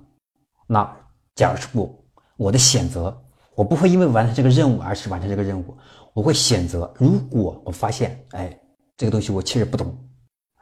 [0.66, 0.96] 那
[1.37, 2.05] 假如说我
[2.37, 3.16] 我的选择，
[3.55, 5.77] 我不会因为完成这个任务而去完成这个任务，
[6.12, 6.92] 我会选择。
[6.96, 8.59] 如果我发现，哎，
[8.96, 9.96] 这个东西我确实不懂，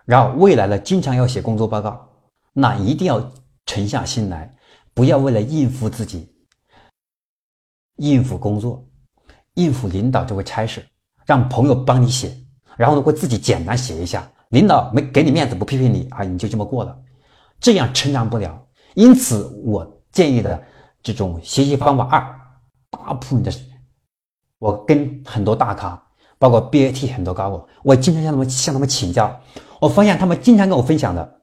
[0.05, 2.09] 然后未来呢，经常要写工作报告，
[2.53, 3.33] 那一定要
[3.67, 4.55] 沉下心来，
[4.93, 6.33] 不要为了应付自己、
[7.97, 8.87] 应付工作、
[9.55, 10.85] 应付领导这位差事，
[11.27, 12.37] 让朋友帮你写，
[12.77, 16.97] 然后呢，会自己简单写一下，领导没给你面子不批评你啊，你就这么过了。
[17.59, 18.65] 这样成长不了，
[18.95, 20.63] 因此我建议的
[21.05, 22.41] 这种学习方法二，
[22.91, 23.53] 大部分的，
[24.59, 26.03] 我跟很多大咖，
[26.39, 29.39] 包括 BAT 很多高管，我经常向他们向他们请教，
[29.81, 31.41] 我发现他们经常跟我分享的，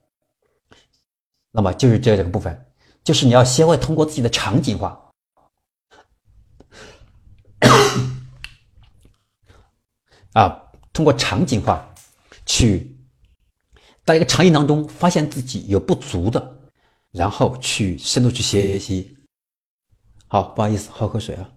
[1.51, 2.65] 那么就是这个部分，
[3.03, 4.99] 就是你要学会通过自己的场景化，
[10.33, 11.87] 啊，通过场景化
[12.45, 12.97] 去。
[14.03, 16.57] 在一个场景当中，发现自己有不足的，
[17.11, 19.15] 然后去深度去学习。
[20.31, 21.51] 好，不好意思，喝口水啊。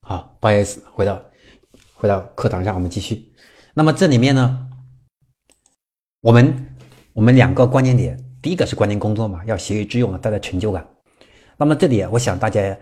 [0.00, 1.20] 好不好意思，回到
[1.96, 3.34] 回到课堂上，我们继续。
[3.74, 4.70] 那么这里面呢，
[6.20, 6.75] 我们
[7.16, 10.86] 我们两个关键点，第一个是关键工作嘛，要学以致用，带来成就感。
[11.56, 12.78] 那么这里我想大家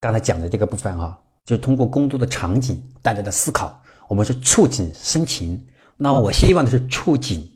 [0.00, 5.64] 刚才讲的这个部分哈，就是通过工作的场景带来的思考，我们是触景生情。
[5.96, 7.48] 那么我希望的是触景，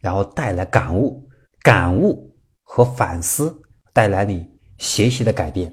[0.00, 1.24] 然后带来感悟，
[1.62, 3.56] 感悟和反思
[3.92, 4.44] 带来你
[4.78, 5.72] 学习的改变，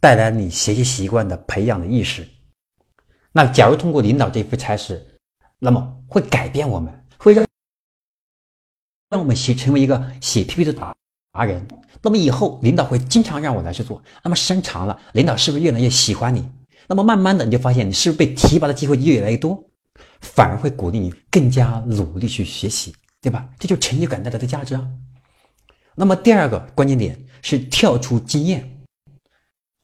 [0.00, 2.26] 带来你学习习惯的培养的意识。
[3.30, 5.06] 那假如通过领导这一副差事，
[5.60, 6.92] 那么会改变我们，
[9.14, 10.92] 让我们写成为一个写 PPT 的达
[11.30, 11.64] 达人，
[12.02, 14.02] 那么以后领导会经常让我来去做。
[14.24, 16.44] 那么时间长了，领导是不是越来越喜欢你？
[16.88, 19.62] 那么慢慢的你就发现你是不是被提拔的机会越来越多，
[20.20, 22.92] 反而会鼓励你更加努力去学习，
[23.22, 23.48] 对吧？
[23.56, 24.84] 这就成就感带来的价值啊。
[25.94, 28.68] 那么第二个关键点是跳出经验。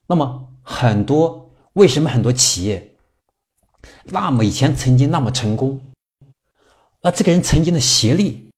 [0.09, 2.97] 那么很多为什么很多企业
[4.07, 5.81] 那么以前曾经那么成功？
[7.01, 8.50] 那这个人曾经的学历。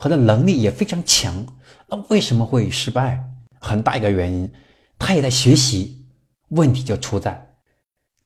[0.00, 1.44] 和的能力也非常强，
[1.86, 3.22] 那为什么会失败？
[3.60, 4.50] 很大一个原因，
[4.98, 6.06] 他也在学习，
[6.48, 7.54] 问题就出在，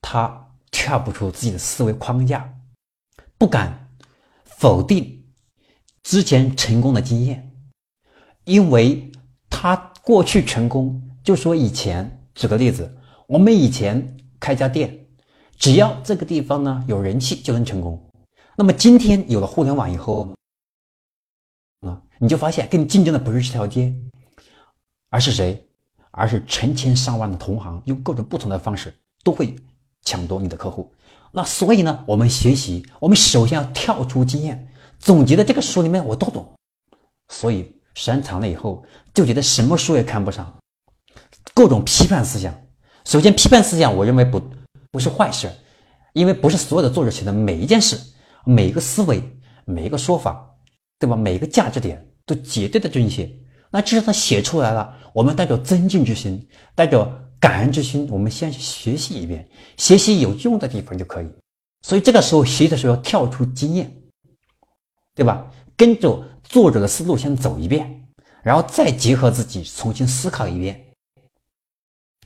[0.00, 2.48] 他跳不出自己的思维框架，
[3.36, 3.88] 不敢
[4.44, 5.24] 否定
[6.04, 7.50] 之前成功的经验，
[8.44, 9.10] 因为
[9.50, 12.88] 他过去成功，就说以前，举个例子，
[13.26, 14.96] 我们以前开家店，
[15.58, 18.00] 只要这个地方呢有人气就能成功，
[18.56, 20.32] 那么今天有了互联网以后。
[22.24, 23.94] 你就发现跟你竞争的不是这条街，
[25.10, 25.62] 而是谁？
[26.10, 29.54] 而是成千上万的同行，用各种不同的方式都会
[30.04, 30.90] 抢夺你的客户。
[31.32, 36.50] 那所以呢，我们学习，我们首先要跳出经验，总结的这个书里面我都懂。
[37.28, 40.50] 所以时间长了以后，就觉得什么书也看不上，
[41.52, 42.54] 各种批判思想。
[43.04, 44.40] 首先，批判思想，我认为不
[44.92, 45.52] 不是坏事，
[46.14, 48.00] 因为不是所有的作者写的每一件事、
[48.46, 49.22] 每一个思维、
[49.66, 50.52] 每一个说法。
[50.96, 51.16] 对吧？
[51.16, 53.30] 每一个价值点都绝对的正确，
[53.70, 54.96] 那至少他写出来了。
[55.12, 57.06] 我们带着尊敬之心，带着
[57.38, 61.28] 感恩之心，我们先去学习一遍，学习有用的地方就可以。
[61.82, 63.94] 所以这个时候学习的时候要跳出经验，
[65.14, 65.50] 对吧？
[65.76, 68.08] 跟着作者的思路先走一遍，
[68.42, 70.80] 然后再结合自己重新思考一遍。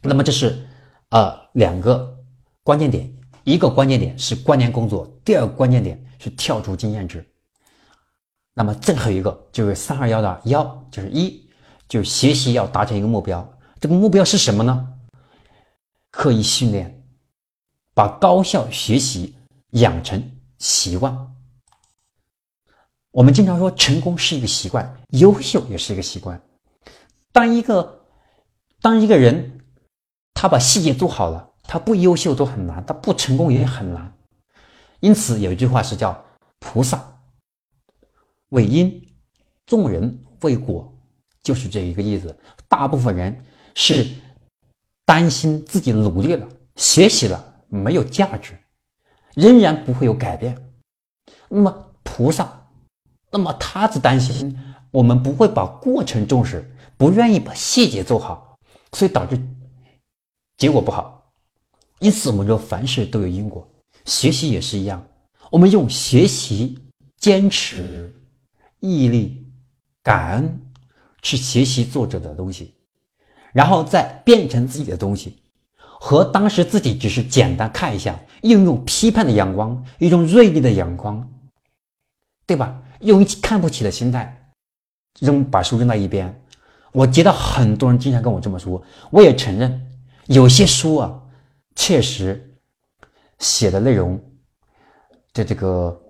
[0.02, 0.64] 那么这是
[1.10, 2.16] 呃两个
[2.62, 3.12] 关键点，
[3.44, 7.26] 一个关键点是关联工作，第二个关键点是跳出经验值。
[8.58, 11.48] 那么最后一个就是三二幺的幺，就是一，
[11.88, 13.48] 就是学习要达成一个目标。
[13.78, 14.94] 这个目标是什么呢？
[16.10, 17.00] 刻意训练，
[17.94, 19.36] 把高效学习
[19.70, 20.20] 养成
[20.58, 21.16] 习惯。
[23.12, 26.42] 我们经常说，成功是一个习惯，优秀也是一个习惯。
[27.30, 28.00] 当一个
[28.82, 29.60] 当一个人
[30.34, 34.12] 他把细节做好了，他不优秀都很难，他不成功也很难。
[34.98, 36.24] 因此有一句话是叫
[36.58, 37.00] 菩萨。
[38.50, 39.06] 为因，
[39.66, 40.92] 众人为果，
[41.42, 42.36] 就是这一个意思。
[42.68, 43.44] 大部分人
[43.74, 44.06] 是
[45.04, 48.58] 担心自己努力了、学习了没有价值，
[49.34, 50.56] 仍然不会有改变。
[51.48, 52.68] 那么菩萨，
[53.30, 54.58] 那么他只担心
[54.90, 58.58] 我们不会把过程重视，不愿意把细节做好，
[58.92, 59.40] 所以导致
[60.56, 61.32] 结果不好。
[62.00, 63.66] 因此，我们说凡事都有因果，
[64.04, 65.06] 学习也是一样。
[65.50, 66.78] 我们用学习
[67.18, 68.14] 坚持。
[68.80, 69.46] 毅力、
[70.02, 70.60] 感恩，
[71.22, 72.74] 去学习作者的东西，
[73.52, 75.36] 然后再变成自己的东西，
[75.76, 81.28] 和当时自己只是简单看一下，应用批判的眼光，一种锐利的眼光，
[82.46, 82.80] 对吧？
[83.00, 84.52] 用看不起的心态，
[85.20, 86.42] 扔把书扔到一边。
[86.92, 89.88] 我接到很多人经常跟我这么说，我也承认，
[90.26, 91.20] 有些书啊，
[91.74, 92.56] 确实
[93.38, 94.20] 写的内容
[95.32, 96.00] 的这个。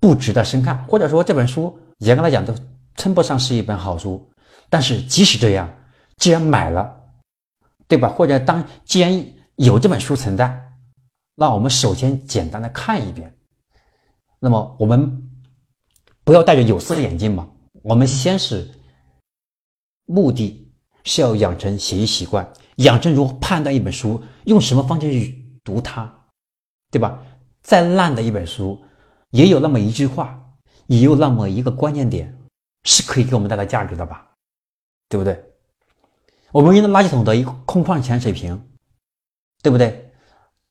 [0.00, 2.54] 不值得深看，或者说这本书严格来讲都
[2.94, 4.30] 称不上是一本好书。
[4.70, 5.68] 但是即使这样，
[6.18, 6.94] 既然买了，
[7.86, 8.08] 对吧？
[8.08, 9.26] 或者当既然
[9.56, 10.62] 有这本书存在，
[11.34, 13.34] 那我们首先简单的看一遍。
[14.38, 15.30] 那么我们
[16.22, 17.48] 不要戴着有色的眼镜嘛？
[17.82, 18.68] 我们先是
[20.04, 20.70] 目的
[21.04, 26.12] 是要养成学习习惯，养成如何判断一本书，用什么方式去读它，
[26.90, 27.20] 对吧？
[27.62, 28.80] 再烂的一本书。
[29.30, 30.38] 也有那么一句话，
[30.86, 32.36] 也有那么一个关键点，
[32.84, 34.26] 是可以给我们带来价值的吧？
[35.08, 35.44] 对不对？
[36.50, 38.70] 我们用的垃圾桶的一个空矿泉水瓶，
[39.62, 40.12] 对不对？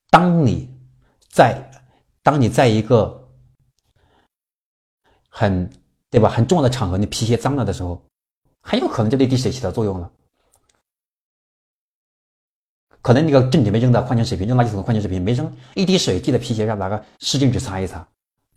[0.10, 0.76] 当你
[1.30, 1.70] 在
[2.24, 3.30] 当你在一个
[5.30, 5.70] 很
[6.10, 8.04] 对吧很重要的场合，你皮鞋脏了的时候，
[8.62, 10.12] 很有可能就那滴水起到作用了。
[13.04, 18.06] 可能那个正准备扔的矿泉水瓶，扔垃圾桶的矿泉水瓶没扔，一滴水滴在皮鞋上，拿个湿巾纸擦一擦。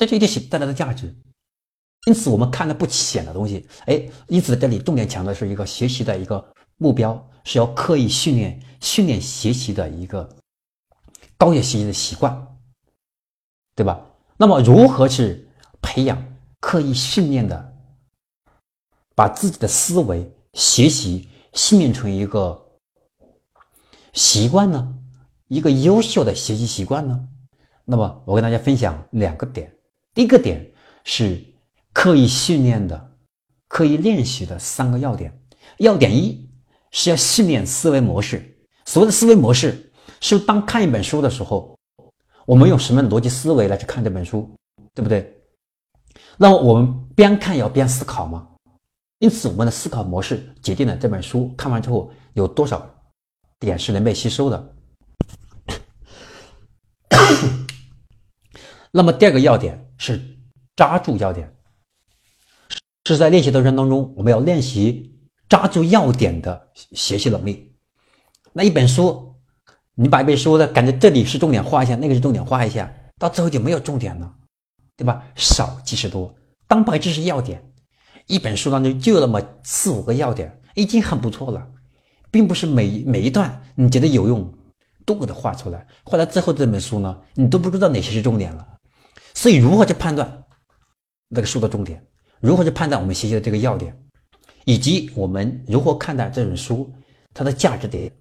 [0.01, 1.15] 这就一定带来的价值，
[2.07, 6.43] 因此我们看的不起眼的东西，哎，因此这里重点强调是一个学习的一个
[6.79, 10.27] 目标，是要刻意训练、训练学习的一个
[11.37, 12.35] 高效学习的习惯，
[13.75, 14.01] 对吧？
[14.39, 15.47] 那么如何去
[15.83, 16.17] 培养
[16.61, 17.77] 刻意训练的，
[19.15, 22.59] 把自己的思维、学习训练成一个
[24.15, 24.95] 习惯呢？
[25.49, 27.29] 一个优秀的学习习惯呢？
[27.85, 29.71] 那么我跟大家分享两个点。
[30.15, 30.71] 第一个点
[31.05, 31.43] 是
[31.93, 33.17] 刻意训练的
[33.69, 35.37] 刻意练习的三个要点。
[35.79, 36.49] 要点一
[36.91, 38.45] 是要训练思维模式。
[38.85, 41.79] 所谓的思维模式，是当看一本书的时候，
[42.45, 44.51] 我们用什么逻辑思维来去看这本书，
[44.95, 45.33] 对不对？
[46.37, 48.49] 那我们边看要边思考吗？
[49.21, 52.85] 因此，我们的思考模式决定了这本书看完之后有多少
[53.61, 54.75] 点是能被吸收的。
[58.91, 60.19] 那么第二个要点是
[60.75, 61.55] 抓住要点，
[63.05, 65.15] 是在练习的过程当中，我们要练习
[65.47, 67.71] 抓住要点的学习能力。
[68.55, 69.35] 那一本书，
[69.95, 74.35] 你把一本书的感觉这里是重点画一下，那个是重点画一下，到最后就没有重点了，
[74.97, 75.23] 对吧？
[75.37, 76.35] 少即是多，
[76.67, 77.63] 当白知识要点，
[78.27, 81.69] 一本书当中就有那么四五个要点，已经很不错了，
[82.31, 84.51] 并不是每每一段你觉得有用
[85.05, 88.67] 都给它画出来，画到最后这本书呢，你都不知道哪些是重点了。
[89.35, 90.45] 所以，如何去判断
[91.29, 92.05] 那个书的重点？
[92.41, 93.97] 如何去判断我们学习的这个要点？
[94.65, 96.93] 以及我们如何看待这本书
[97.33, 98.13] 它的价值点？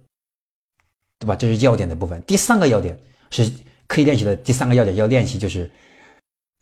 [1.18, 1.36] 对吧？
[1.36, 2.22] 这是要点的部分。
[2.22, 2.98] 第三个要点
[3.30, 3.50] 是
[3.86, 4.34] 刻意练习的。
[4.36, 5.70] 第三个要点要练习就是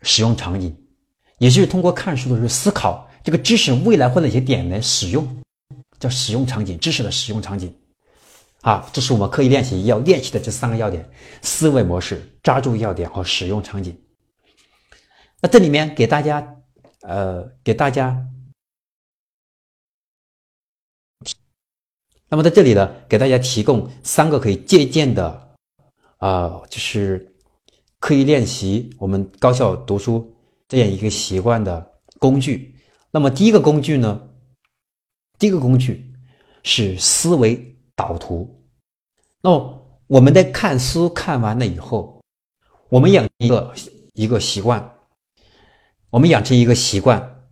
[0.03, 0.77] 使用场景，
[1.39, 5.27] 也就是通过看书的时候思考这个知识未来会哪些点来使用，
[6.01, 7.73] 叫使用场景，知识的使用场景。
[8.63, 11.09] 啊，这是我们刻意练习要练习的这三个要点：
[11.43, 13.97] 思维模式、抓住要点和使用场景。
[15.41, 16.57] 那这里面给大家，
[17.03, 18.27] 呃，给大家，
[22.29, 25.57] 那么在这里呢，给大家提供三个可以借鉴的，
[26.17, 27.33] 啊，就是
[28.01, 30.29] 可以练习我们高效读书
[30.67, 32.75] 这样一个习惯的工具。
[33.13, 34.29] 那么第一个工具呢，
[35.39, 36.13] 第一个工具
[36.65, 38.61] 是思维导图。
[39.41, 39.51] 那
[40.09, 42.21] 我们在看书看完了以后，
[42.89, 43.73] 我们养一个
[44.15, 44.98] 一个习惯。
[46.11, 47.43] 我们养成一个习惯，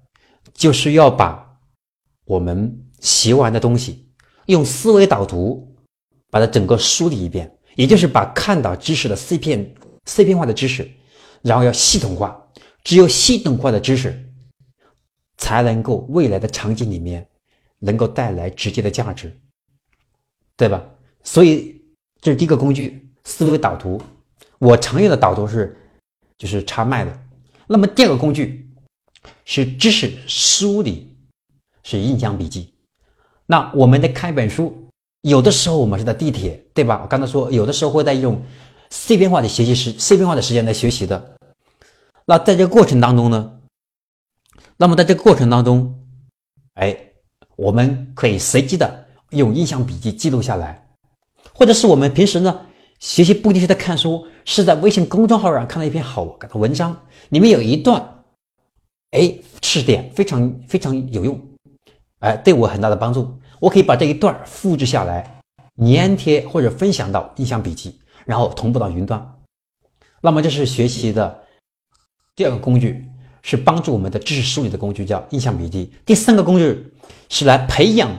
[0.54, 1.58] 就是要把
[2.24, 4.08] 我们学完的东西
[4.46, 5.76] 用思维导图
[6.30, 9.74] 把它整个梳理一遍，也就是把看到知识的碎片、
[10.06, 10.90] 碎片化的知识，
[11.42, 12.42] 然后要系统化。
[12.82, 14.32] 只有系统化的知识，
[15.38, 17.28] 才能够未来的场景里面
[17.80, 19.36] 能够带来直接的价值，
[20.56, 20.82] 对吧？
[21.24, 21.82] 所以
[22.20, 24.00] 这是第一个工具——思维导图。
[24.58, 25.76] 我常用的导图是
[26.38, 27.25] 就是插麦的。
[27.66, 28.70] 那么第二个工具
[29.44, 31.16] 是知识梳理，
[31.82, 32.72] 是印象笔记。
[33.44, 34.88] 那我们在看一本书，
[35.22, 37.00] 有的时候我们是在地铁，对吧？
[37.02, 38.40] 我刚才说，有的时候会在用
[38.90, 41.36] 碎片化的学习时、碎片化的时间来学习的。
[42.24, 43.60] 那在这个过程当中呢，
[44.76, 45.92] 那么在这个过程当中，
[46.74, 46.96] 哎，
[47.56, 50.86] 我们可以随机的用印象笔记记录下来，
[51.52, 52.60] 或者是我们平时呢。
[52.98, 56.22] 学习不一定是在看书，是在微信公众号上看到一篇好
[56.54, 56.98] 文章，
[57.30, 58.24] 里面有一段，
[59.10, 61.40] 哎，是点非常非常有用，
[62.20, 63.38] 哎，对我很大的帮助。
[63.60, 65.40] 我可以把这一段复制下来，
[65.78, 69.34] 粘贴或者分享到印象笔记，然后同步到云端。
[70.20, 71.42] 那么这是学习的
[72.34, 73.04] 第二个工具，
[73.42, 75.92] 是帮助我们的知识梳理的工具，叫印象笔记。
[76.04, 76.92] 第三个工具
[77.28, 78.10] 是来培养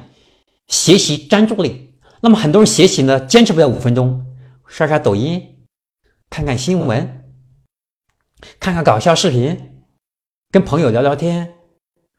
[0.67, 1.93] 学习专注力。
[2.19, 4.23] 那么很多人学习呢，坚持不了五分钟。
[4.69, 5.41] 刷刷抖音，
[6.29, 7.16] 看看新闻，
[8.59, 9.85] 看看搞笑视频，
[10.51, 11.55] 跟朋友聊聊天，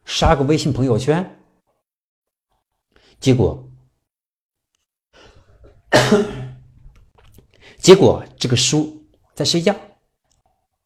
[0.04, 1.38] 刷个微信朋友圈，
[3.20, 3.70] 结果，
[7.78, 9.74] 结果这个书在睡觉，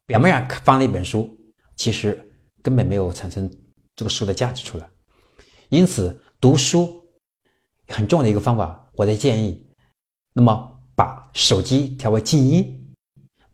[0.06, 1.34] 表面上放了一本书，
[1.76, 2.30] 其实
[2.62, 3.50] 根本没有产生
[3.96, 4.88] 这个书的价值出来。
[5.70, 7.02] 因此，读书
[7.88, 9.66] 很重要的一个方法，我的建议，
[10.32, 10.70] 那么。
[10.94, 12.94] 把手机调为静音，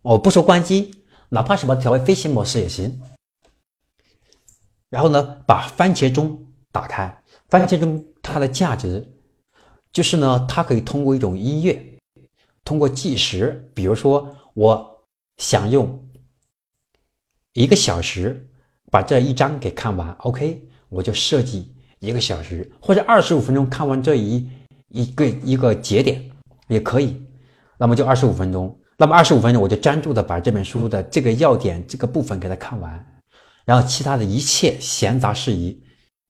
[0.03, 0.98] 我不说关机，
[1.29, 3.01] 哪怕什么调为飞行模式也行。
[4.89, 9.07] 然后呢，把番茄钟打开，番茄钟它的价值
[9.93, 11.99] 就是呢，它可以通过一种音乐，
[12.65, 15.05] 通过计时，比如说我
[15.37, 16.09] 想用
[17.53, 18.49] 一个小时
[18.91, 24.49] 把这一章给看完，OK，我就设计一个小时或者二十五分钟看完这一
[24.89, 26.31] 一个一个节点
[26.69, 27.23] 也可以。
[27.77, 33.23] 那么就二十五分钟，那么二十五分钟我就专注的把这本书的这个要点这个部分给它看完，
[33.65, 35.81] 然后其他的一切闲杂事宜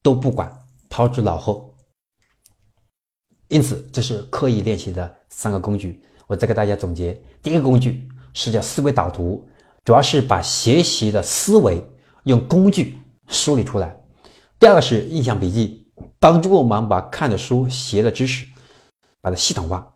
[0.03, 0.53] 都不管，
[0.91, 1.75] 抛之脑后。
[3.49, 6.05] 因此，这是刻意练习的三个工具。
[6.27, 9.49] 我再给大家总结：第一个工具是叫思维导图，
[9.83, 11.83] 主要是把学习的思维
[12.25, 12.99] 用工具
[13.29, 13.89] 梳理出来；
[14.61, 18.47] 第二个是印象笔记，帮助我们把看的书、学的知识
[19.23, 19.91] 把它系统化。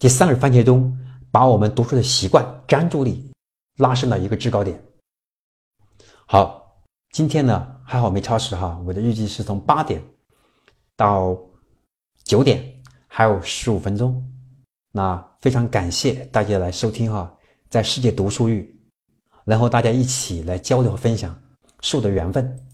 [0.00, 0.92] 第三个是番茄钟，
[1.36, 3.30] 把我们读书的习惯、专注力
[3.76, 4.82] 拉升到一个制高点。
[6.24, 10.02] 好，今天呢还好没超时哈，我的预计是从八点
[10.96, 11.38] 到
[12.24, 12.64] 九点，
[13.06, 14.26] 还有十五分钟。
[14.92, 17.30] 那非常感谢大家来收听哈，
[17.68, 18.66] 在世界读书日，
[19.44, 21.38] 然后大家一起来交流和分享
[21.82, 22.66] 树的缘分。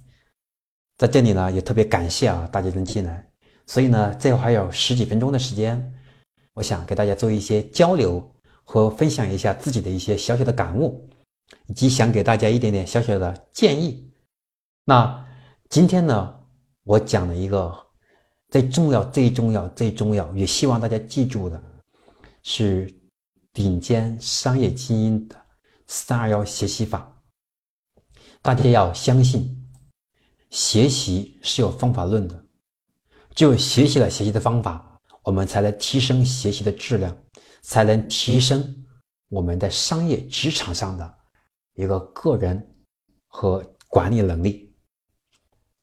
[0.98, 3.28] 在这里呢也特别感谢啊大家能进来，
[3.66, 5.92] 所以呢最后还有十几分钟的时间，
[6.54, 8.24] 我想给大家做一些交流
[8.72, 11.06] 和分享一下自己的一些小小的感悟，
[11.66, 14.10] 以及想给大家一点点小小的建议。
[14.86, 15.28] 那
[15.68, 16.34] 今天呢
[16.82, 17.70] 我讲了一个
[18.48, 21.62] 最重要、最重要、最重要，也希望大家记住的。
[22.44, 22.90] 是
[23.52, 25.36] 顶尖商业精英的
[25.86, 27.14] 三二幺学习法。
[28.40, 29.54] 大家要相信，
[30.48, 32.42] 学习是有方法论的，
[33.34, 37.14] 只有学习了学习的方法，我们才能提升学习的质量，
[37.62, 38.86] 才能提升
[39.28, 41.14] 我们在商业职场上的
[41.74, 42.64] 一个个人
[43.26, 44.72] 和管理能力。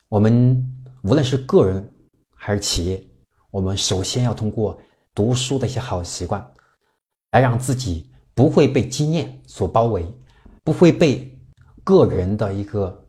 [0.08, 0.64] 我们
[1.04, 1.94] 无论是个人
[2.36, 3.04] 还是企业，
[3.52, 4.82] 我们首先要通过。
[5.16, 6.40] 读书的一些好习惯，
[7.32, 10.06] 来让自己不会被经验所包围，
[10.64, 11.38] 不会被
[11.84, 13.06] 个人的一个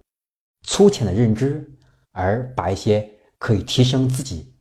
[0.62, 1.70] 粗浅的认知，
[2.10, 3.08] 而把一些
[3.38, 4.52] 可以提升自己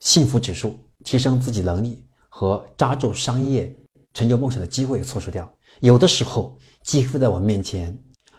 [0.00, 2.07] 幸福指数、提升自己能力
[2.38, 3.74] 和抓住商业
[4.14, 5.52] 成就梦想的机会错失掉。
[5.80, 7.92] 有的时候，机会在我面前，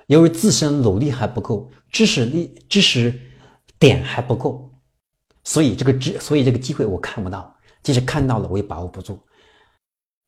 [0.08, 3.20] 由于自身努力还不够，知识力、知识
[3.78, 4.74] 点还不够，
[5.44, 7.54] 所以这个知，所以这个机会我看不到。
[7.84, 9.20] 即使看到了，我也把握不住。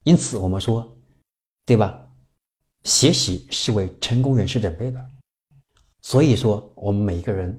[0.04, 0.86] 因此，我们说，
[1.66, 1.98] 对吧？
[2.84, 5.00] 学习是为成功人士准备的。
[6.02, 7.58] 所以说，我们每一个人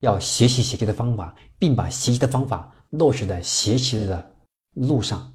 [0.00, 4.36] 要学习学习的方法，并把学习的方法落实在学习的
[4.74, 5.32] 路上，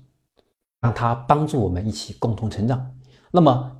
[0.83, 2.93] 让它帮助我们一起共同成长。
[3.31, 3.71] 那么，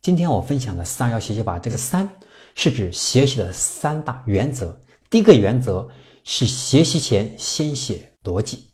[0.00, 2.08] 今天我分享的三要学习法，这个“三”
[2.54, 4.80] 是指学习的三大原则。
[5.10, 5.88] 第一个原则
[6.22, 8.72] 是学习前先写逻辑。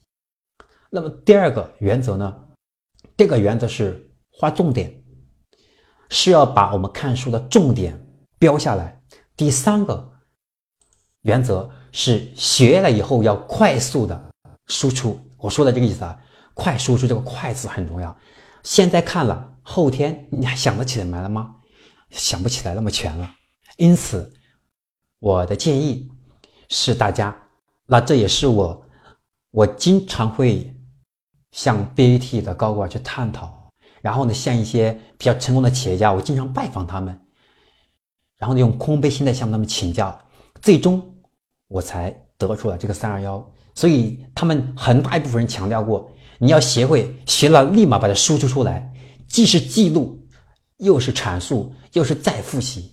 [0.91, 2.37] 那么第二个原则呢？
[3.17, 5.03] 这个原则是划重点，
[6.11, 7.99] 是要把我们看书的重点
[8.39, 9.01] 标下来。
[9.35, 10.13] 第三个
[11.23, 14.31] 原则是学了以后要快速的
[14.67, 15.19] 输出。
[15.39, 16.21] 我说的这个意思啊，
[16.59, 18.15] 快输出这个“快”字很重要。
[18.65, 21.55] 现在看了，后天你还想得起来了吗？
[22.11, 23.31] 想不起来那么全了。
[23.77, 24.33] 因此，
[25.21, 26.11] 我的建议
[26.69, 27.33] 是大家，
[27.87, 28.85] 那这也是我
[29.53, 30.75] 我经常会。
[31.51, 33.71] 向 BAT 的高管去探讨，
[34.03, 37.19] 然后呢，向一些比较成功的企业家，我经常拜访他们，
[38.37, 40.17] 然后呢，用空杯心态向他们请教，
[40.61, 41.03] 最终
[41.67, 43.45] 我才得出了这个三二幺。
[43.75, 48.93] 所以他们很大一部分人强调过，你要学会学了立马把它输出出来，
[49.27, 50.19] 既是记录，
[50.79, 52.93] 又是阐述，又是再复习。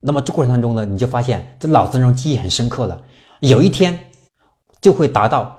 [0.00, 3.02] 那么这过程当中呢，你就发现这脑子中记忆很深刻了，
[3.40, 3.98] 有一天
[4.80, 5.56] 就会达到。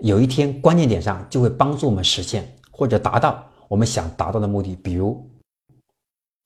[0.00, 4.74] 有一天，关键点上就会帮助我们实现或者达到我们想达到的目的。
[4.74, 5.30] 比如，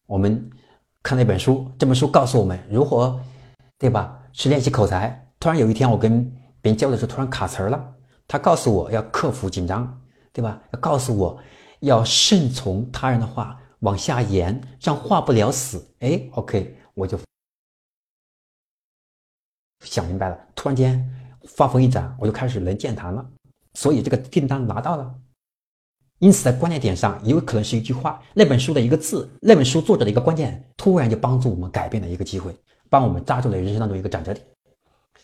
[0.06, 0.50] 我们
[1.02, 3.18] 看了一本书，这本书告诉我们如何，
[3.78, 4.18] 对吧？
[4.34, 5.26] 去练习口才。
[5.40, 6.22] 突然有一天，我跟
[6.60, 7.95] 别人交流的时候，突然卡词儿了。
[8.28, 10.00] 他告诉我要克服紧张，
[10.32, 10.60] 对吧？
[10.72, 11.38] 要告诉我
[11.80, 15.86] 要顺从他人的话，往下言，让话不了死。
[16.00, 17.18] 哎，OK，我就
[19.84, 20.38] 想明白了。
[20.54, 21.08] 突然间
[21.44, 23.24] 发风一展，我就开始能健谈了。
[23.74, 25.14] 所以这个订单拿到了，
[26.18, 32.56] 因此在关键点上，有可能是一句话，那本书的一个字，那本书作者的一个关键，突然就帮助我们改变了一个机会，
[32.88, 34.44] 帮我们抓住了人生当中一个转折点。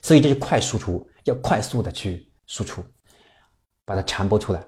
[0.03, 2.85] 所以这是快输出，要快速的去输出，
[3.85, 4.63] 把它传播出来。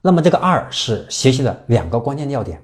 [0.00, 2.60] 那么这个二是学习的两个关键要点，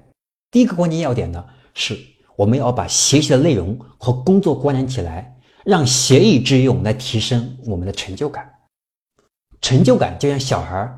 [0.51, 1.97] 第一个关键要点呢，是
[2.35, 8.53] 我们要把学习的内容和工作关联起来，让学以致用来提升我们的成就感。
[9.61, 10.97] 成就感就像小孩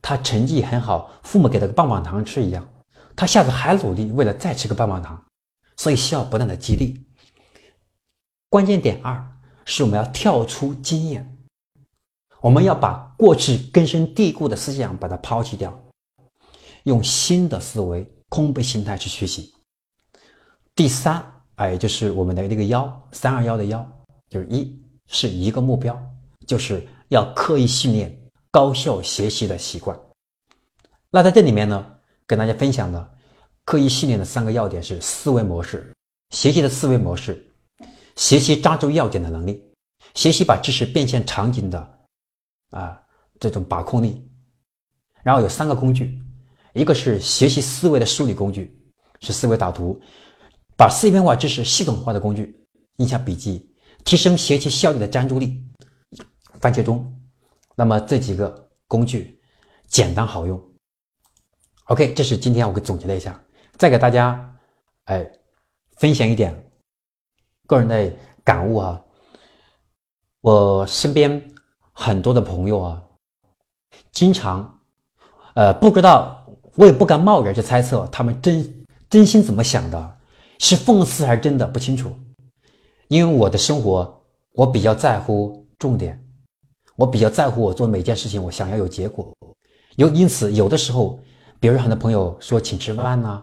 [0.00, 2.66] 他成绩很好，父母给他个棒棒糖吃一样，
[3.16, 5.22] 他下次还努力，为了再吃个棒棒糖，
[5.76, 7.06] 所以需要不断的激励。
[8.50, 9.26] 关键点二
[9.64, 11.33] 是我们要跳出经验，
[12.44, 15.82] 我们要把过去根深蒂固的思想把它抛弃掉，
[16.82, 19.54] 用新的思维、空杯心态去学习。
[20.74, 21.24] 第三，
[21.54, 23.82] 哎，就是我们的那个幺三二幺的幺，
[24.28, 25.98] 就是一是一个目标，
[26.46, 26.86] 就是。
[27.08, 28.18] 要刻意训练
[28.50, 29.96] 高效学习的习惯。
[31.10, 31.86] 那在这里面呢，
[32.26, 33.14] 跟大家分享的
[33.64, 35.92] 刻意训练的三个要点是思维模式，
[36.30, 37.46] 学习的思维模式，
[38.16, 39.62] 学习抓住要点的能力，
[40.14, 41.93] 学习把知识变现场景的
[42.74, 43.00] 啊
[43.40, 44.30] 这种把控力。
[45.22, 46.20] 然后有三个工具，
[46.74, 48.78] 一个是学习思维的梳理工具，
[49.20, 49.98] 是思维导图，
[50.76, 52.62] 把碎片化知识系统化的工具，
[52.96, 55.64] 印下笔记，提升学习效率的专注力，
[56.60, 57.10] 番茄钟。
[57.74, 59.40] 那么这几个工具
[59.86, 60.62] 简单好用。
[61.86, 63.42] OK，这是今天我给总结了一下，
[63.78, 64.56] 再给大家
[65.04, 65.26] 哎
[65.96, 66.54] 分享一点
[67.66, 68.12] 个人的
[68.44, 69.02] 感悟啊。
[70.42, 71.53] 我身边
[71.94, 73.02] 很多的朋友啊，
[74.12, 74.78] 经常
[75.54, 80.16] 呃不知道，我也不敢贸然去猜测他们真真心怎么想的，
[80.58, 82.12] 是讽刺还是真的不清楚。
[83.08, 84.22] 因为我的生活，
[84.52, 86.20] 我比较在乎重点。
[86.96, 89.34] 我比较在乎我做每件事情，我想要有结果，
[89.96, 91.18] 有因此有的时候，
[91.58, 93.42] 比如很多朋友说请吃饭呐，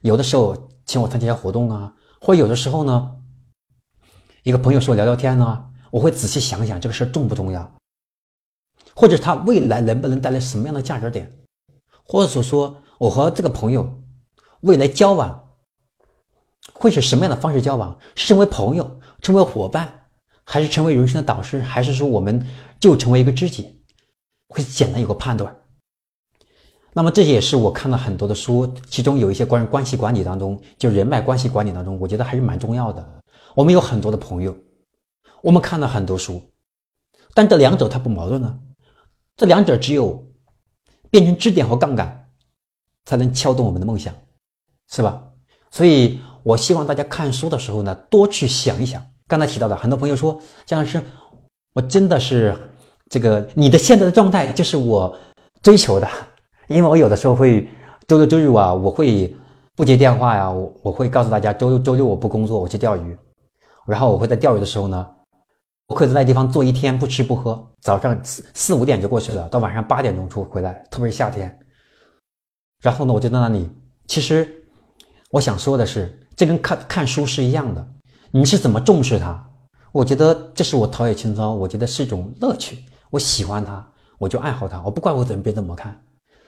[0.00, 3.16] 有的时候请我参加活动啊，或有的时候呢，
[4.42, 7.70] 一个朋友说聊聊天呢，我会仔细想想这个事儿重不重要，
[8.94, 11.30] 或者他未来能不能带来什么样的价值点，
[12.04, 14.02] 或者说我和这个朋友
[14.60, 15.48] 未来交往
[16.72, 19.92] 会是什么样的方式交往，是成为朋友，成为伙伴。
[20.48, 22.46] 还是成为人生的导师，还是说我们
[22.78, 23.82] 就成为一个知己，
[24.46, 25.52] 会简单有个判断。
[26.92, 33.04] 那么这也是我看了很多的书，其中有一些关于关系管理当中，就人脉关系管理当中，我觉得还是蛮重要的。
[33.56, 34.56] 我们有很多的朋友，
[35.42, 36.42] 我们看了很多书，
[37.34, 38.58] 但这两者它不矛盾呢。
[39.36, 40.26] 这两者只有
[41.10, 42.28] 变成支点和杠杆，
[43.04, 44.14] 才能撬动我们的梦想，
[44.90, 45.22] 是吧？
[45.70, 49.04] 所以我希望大家看书的时候呢，多去想一想。
[49.28, 51.02] 刚才提到的，很多朋友说，姜老师，
[51.74, 52.56] 我真的是
[53.10, 55.14] 这个你的现在的状态就是我
[55.60, 56.08] 追求的，
[56.68, 57.68] 因为我有的时候会
[58.06, 59.36] 周六周日啊，我会
[59.74, 63.18] 不接电话呀，我我会告诉大家周六周六我不工作，我去钓鱼，
[63.86, 65.06] 然后我会在钓鱼的时候呢，
[65.88, 71.56] 我可以在那地方坐一天不吃不喝，早上四四五点就过去了，到晚上八点钟出回来，特别是夏天，
[72.82, 73.70] 然后呢，我就在那里。
[74.08, 74.64] 其实
[75.30, 77.86] 我想说的是，这跟看看书是一样的。
[78.32, 79.42] 你是怎么重视它？
[79.92, 82.84] 我觉得这是我陶冶情操，我觉得是一种乐趣。
[83.10, 83.86] 我喜欢它，
[84.18, 84.82] 我就爱好它。
[84.82, 85.98] 我不管我怎么别怎么看。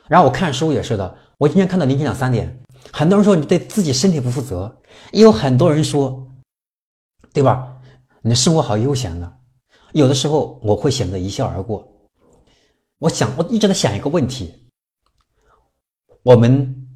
[0.08, 2.58] 然后我看书也是的，我今天看到凌晨两三点，
[2.92, 4.80] 很多人说你对自己身体不负责，
[5.12, 6.26] 也有很多人说，
[7.32, 7.77] 对吧？
[8.22, 9.38] 你的生活好悠闲的，
[9.92, 11.86] 有的时候我会选择一笑而过。
[12.98, 14.68] 我想，我一直在想一个问题：
[16.22, 16.88] 我们，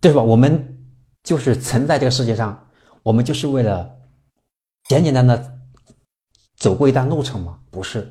[0.00, 0.22] 对吧？
[0.22, 0.78] 我们
[1.22, 2.68] 就是存在这个世界上，
[3.02, 3.96] 我们就是为了。
[4.88, 5.60] 简简单单
[6.56, 7.58] 走过一段路程吗？
[7.70, 8.10] 不是，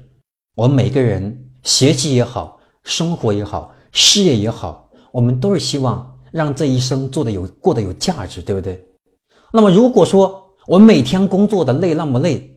[0.54, 8.88] 我们每个人学习也好，生活也好，事业也好，我们都是希望让这一生做的有过得有价值，对不对？
[9.52, 12.55] 那么如果说我每天工作的累那么累，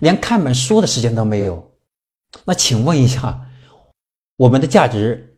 [0.00, 1.72] 连看本书的时间都没有，
[2.44, 3.40] 那请问一下，
[4.36, 5.36] 我们的价值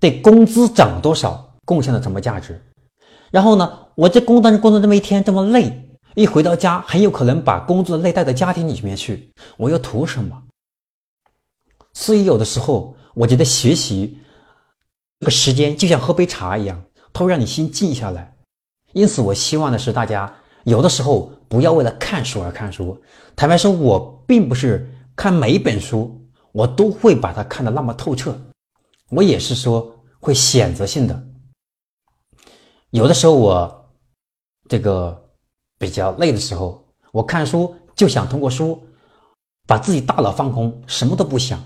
[0.00, 2.60] 对工资涨多少贡献了什么价值？
[3.30, 5.86] 然后呢，我这工作工作这么一天这么累。
[6.16, 10.42] 一回到家，很有可能把工作累带到家庭里面去，我又图什么？
[11.92, 14.18] 所以有的时候，我觉得学习
[15.20, 18.36] 这个时间就像喝杯茶一样，它会让你心静下来。
[18.92, 22.98] 因此，我希望的是大家有的时候不要为了看书而看书。
[23.36, 26.18] 坦白说，我并不是看每一本书
[26.52, 28.34] 我都会把它看得那么透彻，
[29.10, 31.22] 我也是说会选择性的。
[32.90, 33.90] 有的时候我
[34.66, 35.18] 这个。
[35.80, 38.78] 比较累的时候，我看书就想通过书
[39.66, 41.58] 把自己大脑放空，什么都不想，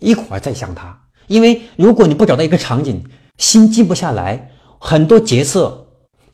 [0.00, 1.00] 一会儿再想它。
[1.28, 3.08] 因为如果你不找到一个场景，
[3.38, 4.50] 心静不下来，
[4.80, 5.86] 很多决策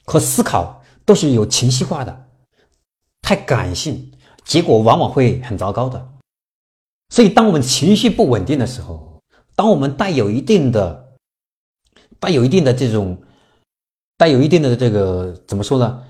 [0.07, 2.29] 和思考都是有情绪化的，
[3.31, 4.11] 太感性，
[4.45, 6.09] 结果往往会很糟糕的。
[7.11, 9.23] 所以，当我们情绪不稳定的时候，
[9.55, 11.15] 当我们带有一定的、
[12.19, 13.17] 带有一定的这种、
[14.19, 16.03] 带有一定的这个怎么说呢？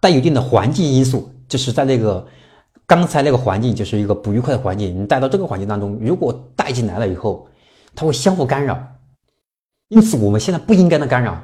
[0.00, 2.26] 带有一定的环境因素，就是在那个
[2.86, 7.46] 刚才那个环境，就是一个不愉快的环境，你带到这个环境当中，如果带进来了以后，
[7.94, 8.82] 它会相互干扰。
[9.88, 11.38] 因此，我们现在不应该的干扰。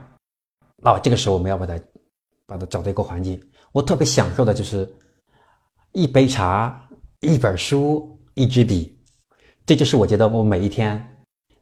[0.83, 1.79] 那这个时候，我们要把它
[2.47, 3.39] 把它找到一个环境。
[3.75, 4.89] 我特别享受的就是
[5.91, 8.97] 一杯茶、一本书、一支笔，
[9.67, 11.05] 这就是我觉得我每一天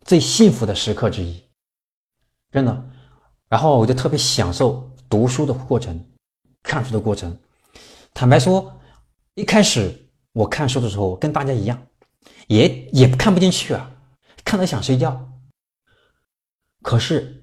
[0.03, 1.43] 最幸福的时刻之一，
[2.51, 2.91] 真的。
[3.49, 5.99] 然后我就特别享受读书的过程。
[6.63, 7.35] 看书的过程，
[8.13, 8.79] 坦白说，
[9.35, 9.91] 一开始
[10.35, 11.83] 我看书的时候跟大家一样，
[12.47, 13.91] 也也看不进去啊，
[14.45, 15.29] 看到想睡觉。
[16.83, 17.43] 可是，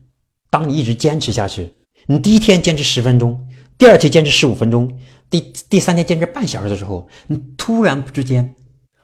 [0.52, 1.74] 当你一直坚持下去，
[2.06, 3.49] 你第一天坚持十分钟，
[3.80, 5.00] 第二天坚持十五分钟，
[5.30, 8.54] 第第三天坚持半小时的时候，你突然之间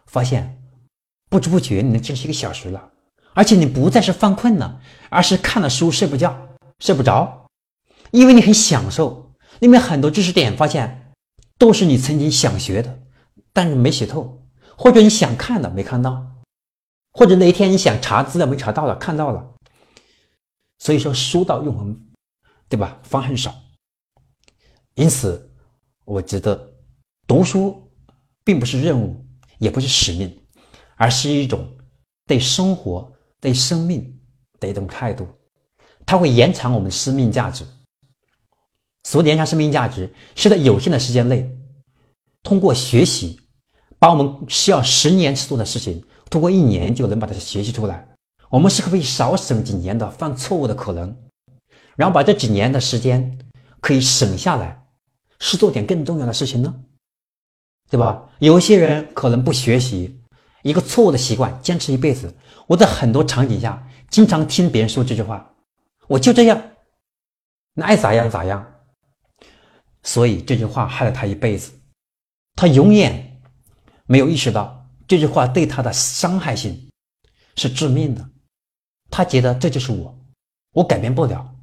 [0.05, 0.61] 发现，
[1.30, 2.91] 不知不觉你能坚持一个小时了，
[3.34, 6.38] 而且你不再是犯困了，而是看了书睡不觉，
[6.80, 7.47] 睡不着，
[8.11, 9.34] 因为你很享受。
[9.59, 11.13] 里面很多知识点发现
[11.57, 12.99] 都是你曾经想学的，
[13.53, 14.45] 但是没学透，
[14.76, 16.21] 或者你想看的没看到，
[17.13, 19.53] 或者那一天你想查资料没查到了，看到了。
[20.80, 21.97] 所以说书到用完，
[22.67, 22.99] 对吧？
[23.03, 23.55] 方恨少。
[24.96, 25.50] 因此，
[26.06, 26.74] 我觉得
[27.28, 27.89] 读书
[28.43, 29.26] 并不是任务，
[29.58, 30.34] 也不是使命，
[30.96, 31.68] 而是一种
[32.26, 34.18] 对生活、对生命
[34.60, 35.28] 的一种态度。
[36.06, 37.66] 它会延长我们的生命价值。
[39.04, 41.50] 所谓延长生命价值，是在有限的时间内，
[42.41, 43.39] 通过学习，
[44.00, 48.08] 把我们需要十年去做的事情，通过一年就能把它学习出来。
[48.50, 51.16] 我们是可以少省几年的犯错误的可能，
[51.98, 53.38] 然后把这几年的时间
[53.82, 54.85] 可以省下来，
[55.48, 56.74] 是做点更重要的事情呢，
[57.88, 58.28] 对吧？
[58.39, 60.20] 有些人可能不学习，
[60.64, 62.36] 一个错误的习惯坚持一辈子。
[62.66, 65.54] 我在很多场景下经常听别人说这句话
[66.10, 66.60] ：“我就这样，
[67.76, 68.66] 那爱咋样咋样。”
[70.02, 71.72] 所以这句话害了他一辈子，
[72.56, 73.39] 他永远
[74.08, 76.89] 没有意识到这句话对他的伤害性
[77.56, 78.28] 是致命的。
[79.12, 80.20] 他觉得这就是我，
[80.72, 81.56] 我改变不了，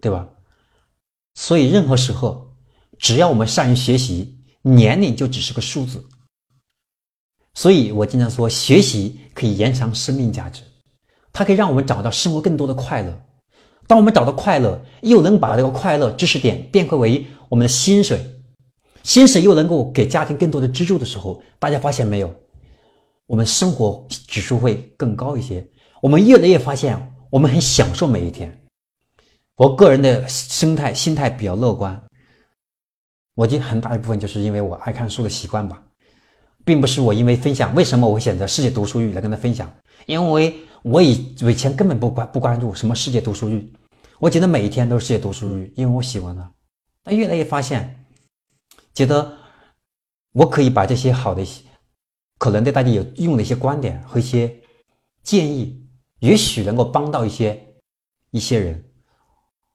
[0.00, 0.28] 对吧？
[1.34, 2.49] 所以任何时候，
[3.00, 6.04] 只要我们善于学习，年龄就只是个数字。
[7.54, 10.62] 所以我经常说，学习可以延长生命价值，
[11.32, 13.20] 它可以让我们找到生活更多的快乐。
[13.86, 17.26] 当我们找到快乐，又能把这个快乐知识点变回为。
[17.48, 18.24] 我们的薪水，
[19.02, 22.32] 薪水又能够给家庭更多的支柱的时候，大家发现没有？
[23.26, 25.66] 我们生活指数会更高一些。
[26.00, 26.96] 我们越来越发现，
[27.28, 28.56] 我们很享受每一天。
[29.56, 32.00] 我个人的生态心态比较乐观。
[33.34, 35.82] 我觉得很大一部分就是因为我爱看书的习惯吧，
[36.64, 37.74] 并不是我因为分享。
[37.74, 39.72] 为什么我会选择世界读书日来跟他分享？
[40.06, 43.64] 因为我以以前根本不关不关注什么世界读书日，
[44.18, 46.52] 我觉得每一天都是世界读书日，因为我喜欢它。
[47.02, 48.04] 但越来越发现，
[48.92, 49.32] 觉得
[50.32, 51.42] 我可以把这些好的、
[52.38, 54.54] 可能对大家有用的一些观点和一些
[55.22, 55.82] 建议，
[56.18, 57.62] 也许能够帮到一些
[58.30, 58.84] 一些人。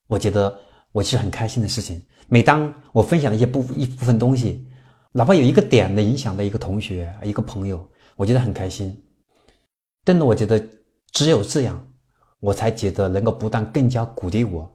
[0.08, 0.56] 我觉得
[0.92, 2.04] 我是很开心的事情。
[2.28, 4.68] 每当我分享的一些部一部分东西，
[5.12, 9.02] 哪怕有一个点的影响的一个同学、一个朋友，我觉得很开心。
[10.04, 10.64] 真的，我觉得
[11.12, 11.88] 只有这样，
[12.40, 14.72] 我才觉得能够不断更加鼓励我。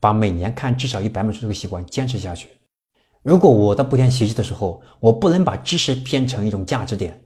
[0.00, 2.48] 把每年看至少一百本书这个习惯坚持下去。
[3.22, 7.18] 如果我在不停学习的时候，我不能把知识变成一种价值点，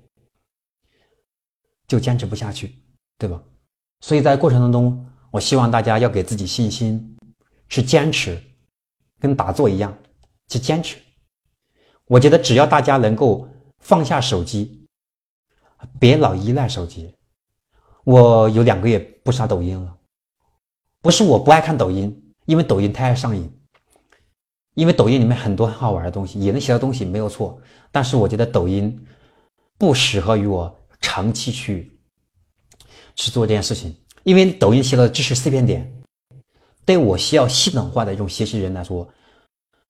[1.88, 2.76] 就坚持不下去，
[3.18, 3.42] 对吧？
[4.00, 7.16] 所以在过程当中，我希望大家要给自己信心，
[7.68, 8.40] 去坚持，
[9.18, 9.96] 跟打坐一样，
[10.48, 10.96] 去坚持。
[12.06, 13.48] 我觉得只要大家能够
[13.78, 14.86] 放下手机，
[15.98, 17.14] 别老依赖手机。
[18.04, 19.96] 我有两个月不刷抖音了，
[21.02, 22.24] 不是我不爱看抖音。
[22.46, 23.46] 因为抖音太上瘾，
[24.72, 27.60] 因为抖音里面很多很好玩的东西，也能学到东西，没有错。
[27.92, 28.98] 但是我觉得抖音
[29.76, 32.00] 不适合于我长期去
[33.16, 35.97] 去做这件事情，因为抖音学到的知识碎片点，
[36.88, 39.06] 对我需要系统化的一种学习人来说，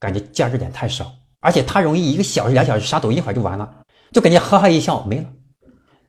[0.01, 3.73] 感觉价值点太少，而且它容易一个小时、两小时刷抖音一会儿就完了，
[4.11, 5.25] 就感觉哈哈一笑没了。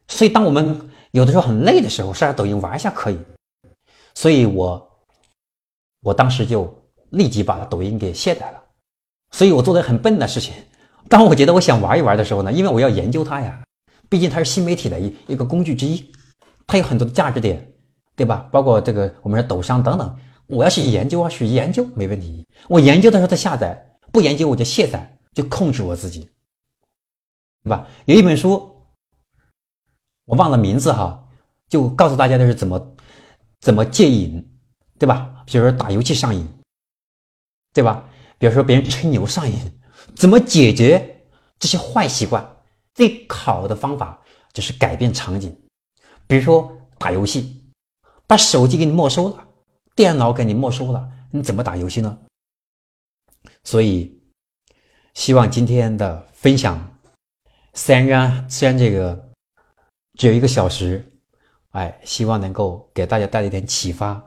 [0.08, 3.20] 所以当我们有的时候很累的时候，刷刷抖音玩一下可以。
[4.16, 4.84] 所以我。
[6.02, 6.74] 我当时就
[7.10, 8.64] 立即把抖音给卸载了，
[9.32, 10.54] 所以我做的很笨的事情。
[11.10, 13.62] 当我觉得我想玩一玩的时候呢，因为我要研究它呀，
[14.08, 16.10] 毕竟它是新媒体的一一个工具之一，
[16.66, 17.70] 它有很多的价值点，
[18.16, 18.48] 对吧？
[18.50, 20.18] 包括这个我们的抖商等等，
[20.50, 22.46] 我要去研究啊，去研究没问题。
[22.68, 26.28] 我研究的时候再下载，不研究我就卸载，就控制我自己，
[27.64, 27.88] 对吧？
[28.06, 28.76] 有一本书，
[30.26, 31.24] 我忘了名字哈，
[31.70, 32.96] 就告诉大家的是怎么
[33.60, 34.44] 怎么戒瘾，
[34.98, 35.44] 对吧？
[35.46, 36.48] 比如说打游戏上瘾，
[37.74, 38.04] 对吧？
[38.40, 39.56] 比如说别人吹牛上瘾，
[40.16, 41.24] 怎么解决
[41.60, 42.44] 这些坏习惯？
[42.96, 44.20] 最好的方法
[44.52, 45.56] 就是改变场景。
[46.26, 47.64] 比如说打游戏，
[48.26, 49.48] 把手机给你没收了，
[50.00, 52.18] 电脑给你没收了，你怎么打游戏呢？
[53.66, 54.18] 所以，
[55.14, 56.80] 希望今天的分享，
[57.74, 59.30] 虽然虽然这个
[60.14, 61.06] 只有一个小时，
[61.72, 64.24] 哎，希望能够给大家带来一点启发。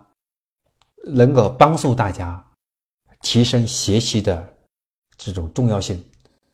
[1.05, 2.53] 能够帮助大家
[3.23, 4.55] 提升学习的
[5.17, 6.05] 这种重要性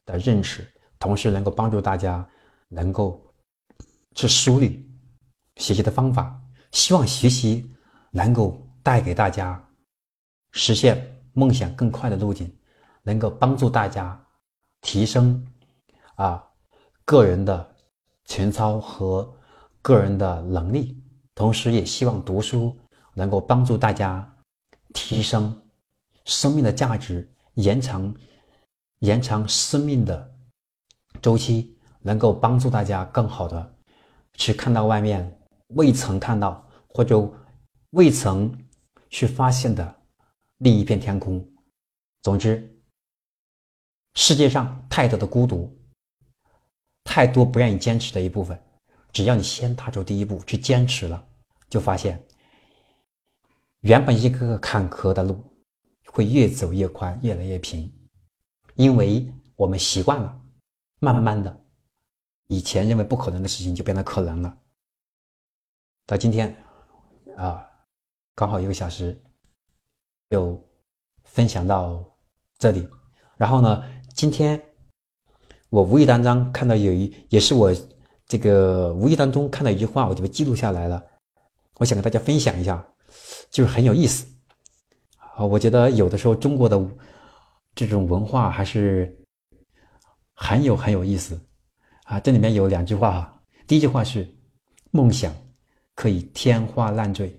[0.07, 0.65] 的认识，
[1.01, 2.25] 同时能够帮助大家
[2.69, 3.21] 能够
[4.15, 4.89] 去梳理
[5.57, 6.41] 学习的方法。
[6.71, 7.69] 希望学习
[8.13, 9.63] 能够带给大家
[10.53, 10.97] 实现
[11.35, 12.51] 梦想更快的路径，
[13.03, 14.19] 能够帮助大家
[14.81, 15.47] 提升
[16.15, 16.43] 啊
[17.05, 17.77] 个人的
[18.25, 19.31] 情操和
[19.83, 21.05] 个人的能力。
[21.35, 22.75] 同时，也希望读书
[23.13, 24.27] 能够帮助大家。
[24.95, 25.55] 提升
[26.25, 28.15] 生命的价值，延长
[29.01, 30.35] 延长生命的
[31.21, 33.75] 周期，能够帮助大家更好的
[34.33, 35.39] 去看到外面
[35.75, 37.31] 未曾看到或者
[37.91, 38.51] 未曾
[39.11, 40.03] 去发现的
[40.59, 41.47] 另一片天空。
[42.23, 42.79] 总之，
[44.15, 45.77] 世界上太多的孤独，
[47.05, 48.61] 太多不愿意坚持的一部分。
[49.13, 51.29] 只要你先踏出第一步去坚持了，
[51.71, 52.23] 就发现
[53.81, 55.43] 原本一个个坎坷的路
[56.07, 57.91] 会越走越宽，越来越平，
[58.75, 60.41] 因为我们习惯了，
[61.01, 61.65] 慢慢的，
[62.49, 64.59] 以前认为不可能的事情就变得可能了。
[66.07, 66.55] 到今天，
[67.37, 67.68] 啊，
[68.39, 69.21] 刚好一个小时，
[70.31, 70.65] 就
[71.25, 72.05] 分享到
[72.57, 72.89] 这里。
[73.37, 73.83] 然后呢，
[74.15, 74.63] 今天
[75.71, 77.75] 我无意当中看到有一，也是我。
[78.29, 81.03] 这个无意当中看到一句话，我就被记录下来了。
[81.79, 82.87] 我想跟大家分享一下，
[83.51, 84.27] 就是很有意思
[85.17, 85.45] 啊。
[85.45, 86.79] 我觉得有的时候中国的
[87.75, 89.19] 这种文化还是
[90.35, 91.41] 很有很有意思
[92.05, 92.21] 啊。
[92.21, 94.29] 这里面有两句话哈，第一句话是
[94.91, 95.35] 梦想
[95.95, 97.35] 可以天花乱坠，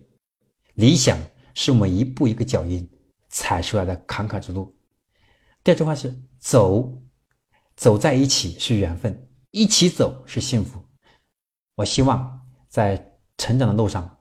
[0.80, 1.20] 理想
[1.54, 2.90] 是我们一步一个脚印
[3.28, 4.74] 踩出来的坎坷之路。
[5.62, 7.02] 第二句话是走
[7.76, 9.28] 走在一起是缘分。
[9.52, 10.80] 一起走是幸福，
[11.74, 13.04] 我希望在
[13.36, 14.18] 成长的路上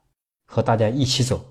[0.46, 1.44] 和大家一起走，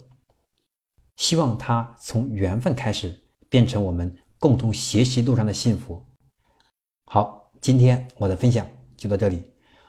[1.16, 6.04] 希望它从缘分开始变成我们共同学习路上的幸福。
[7.06, 9.44] 好，今天我的分享就到这里，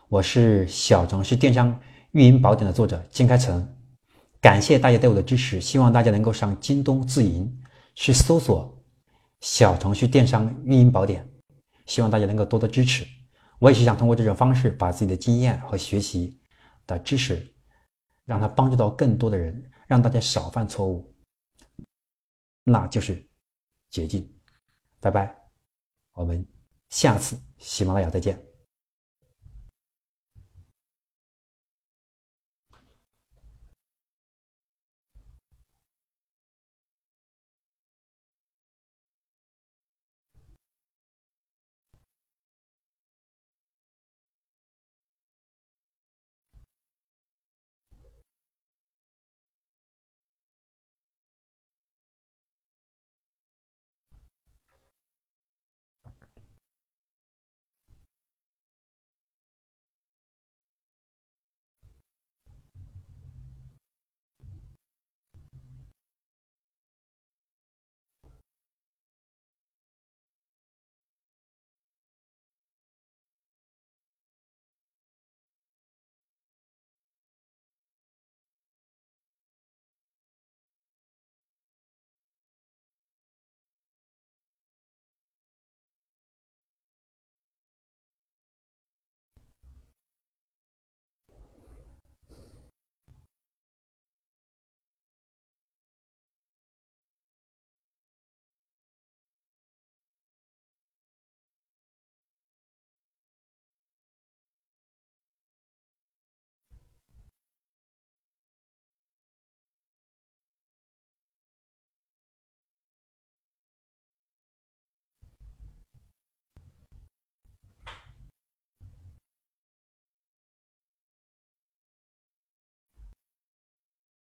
[0.09, 3.67] 我是小程序电商运营宝典的作者金开成，
[4.41, 7.61] 感谢大家对我的支持，希望大家能够上京东自营
[7.95, 8.81] 去搜索
[9.41, 11.29] 小程序电商运营宝典，
[11.87, 13.07] 希望大家能够多多支持。
[13.59, 16.39] 我也是想通过这种方式，把自己的经验和学习
[16.87, 17.53] 的知识，
[18.25, 21.13] 让它帮助到更多的人，让大家少犯错误，
[22.63, 23.29] 那就是
[23.91, 24.33] 捷径。
[25.01, 25.37] 拜拜，
[26.13, 26.47] 我们
[26.91, 28.48] 下次喜马拉雅再见。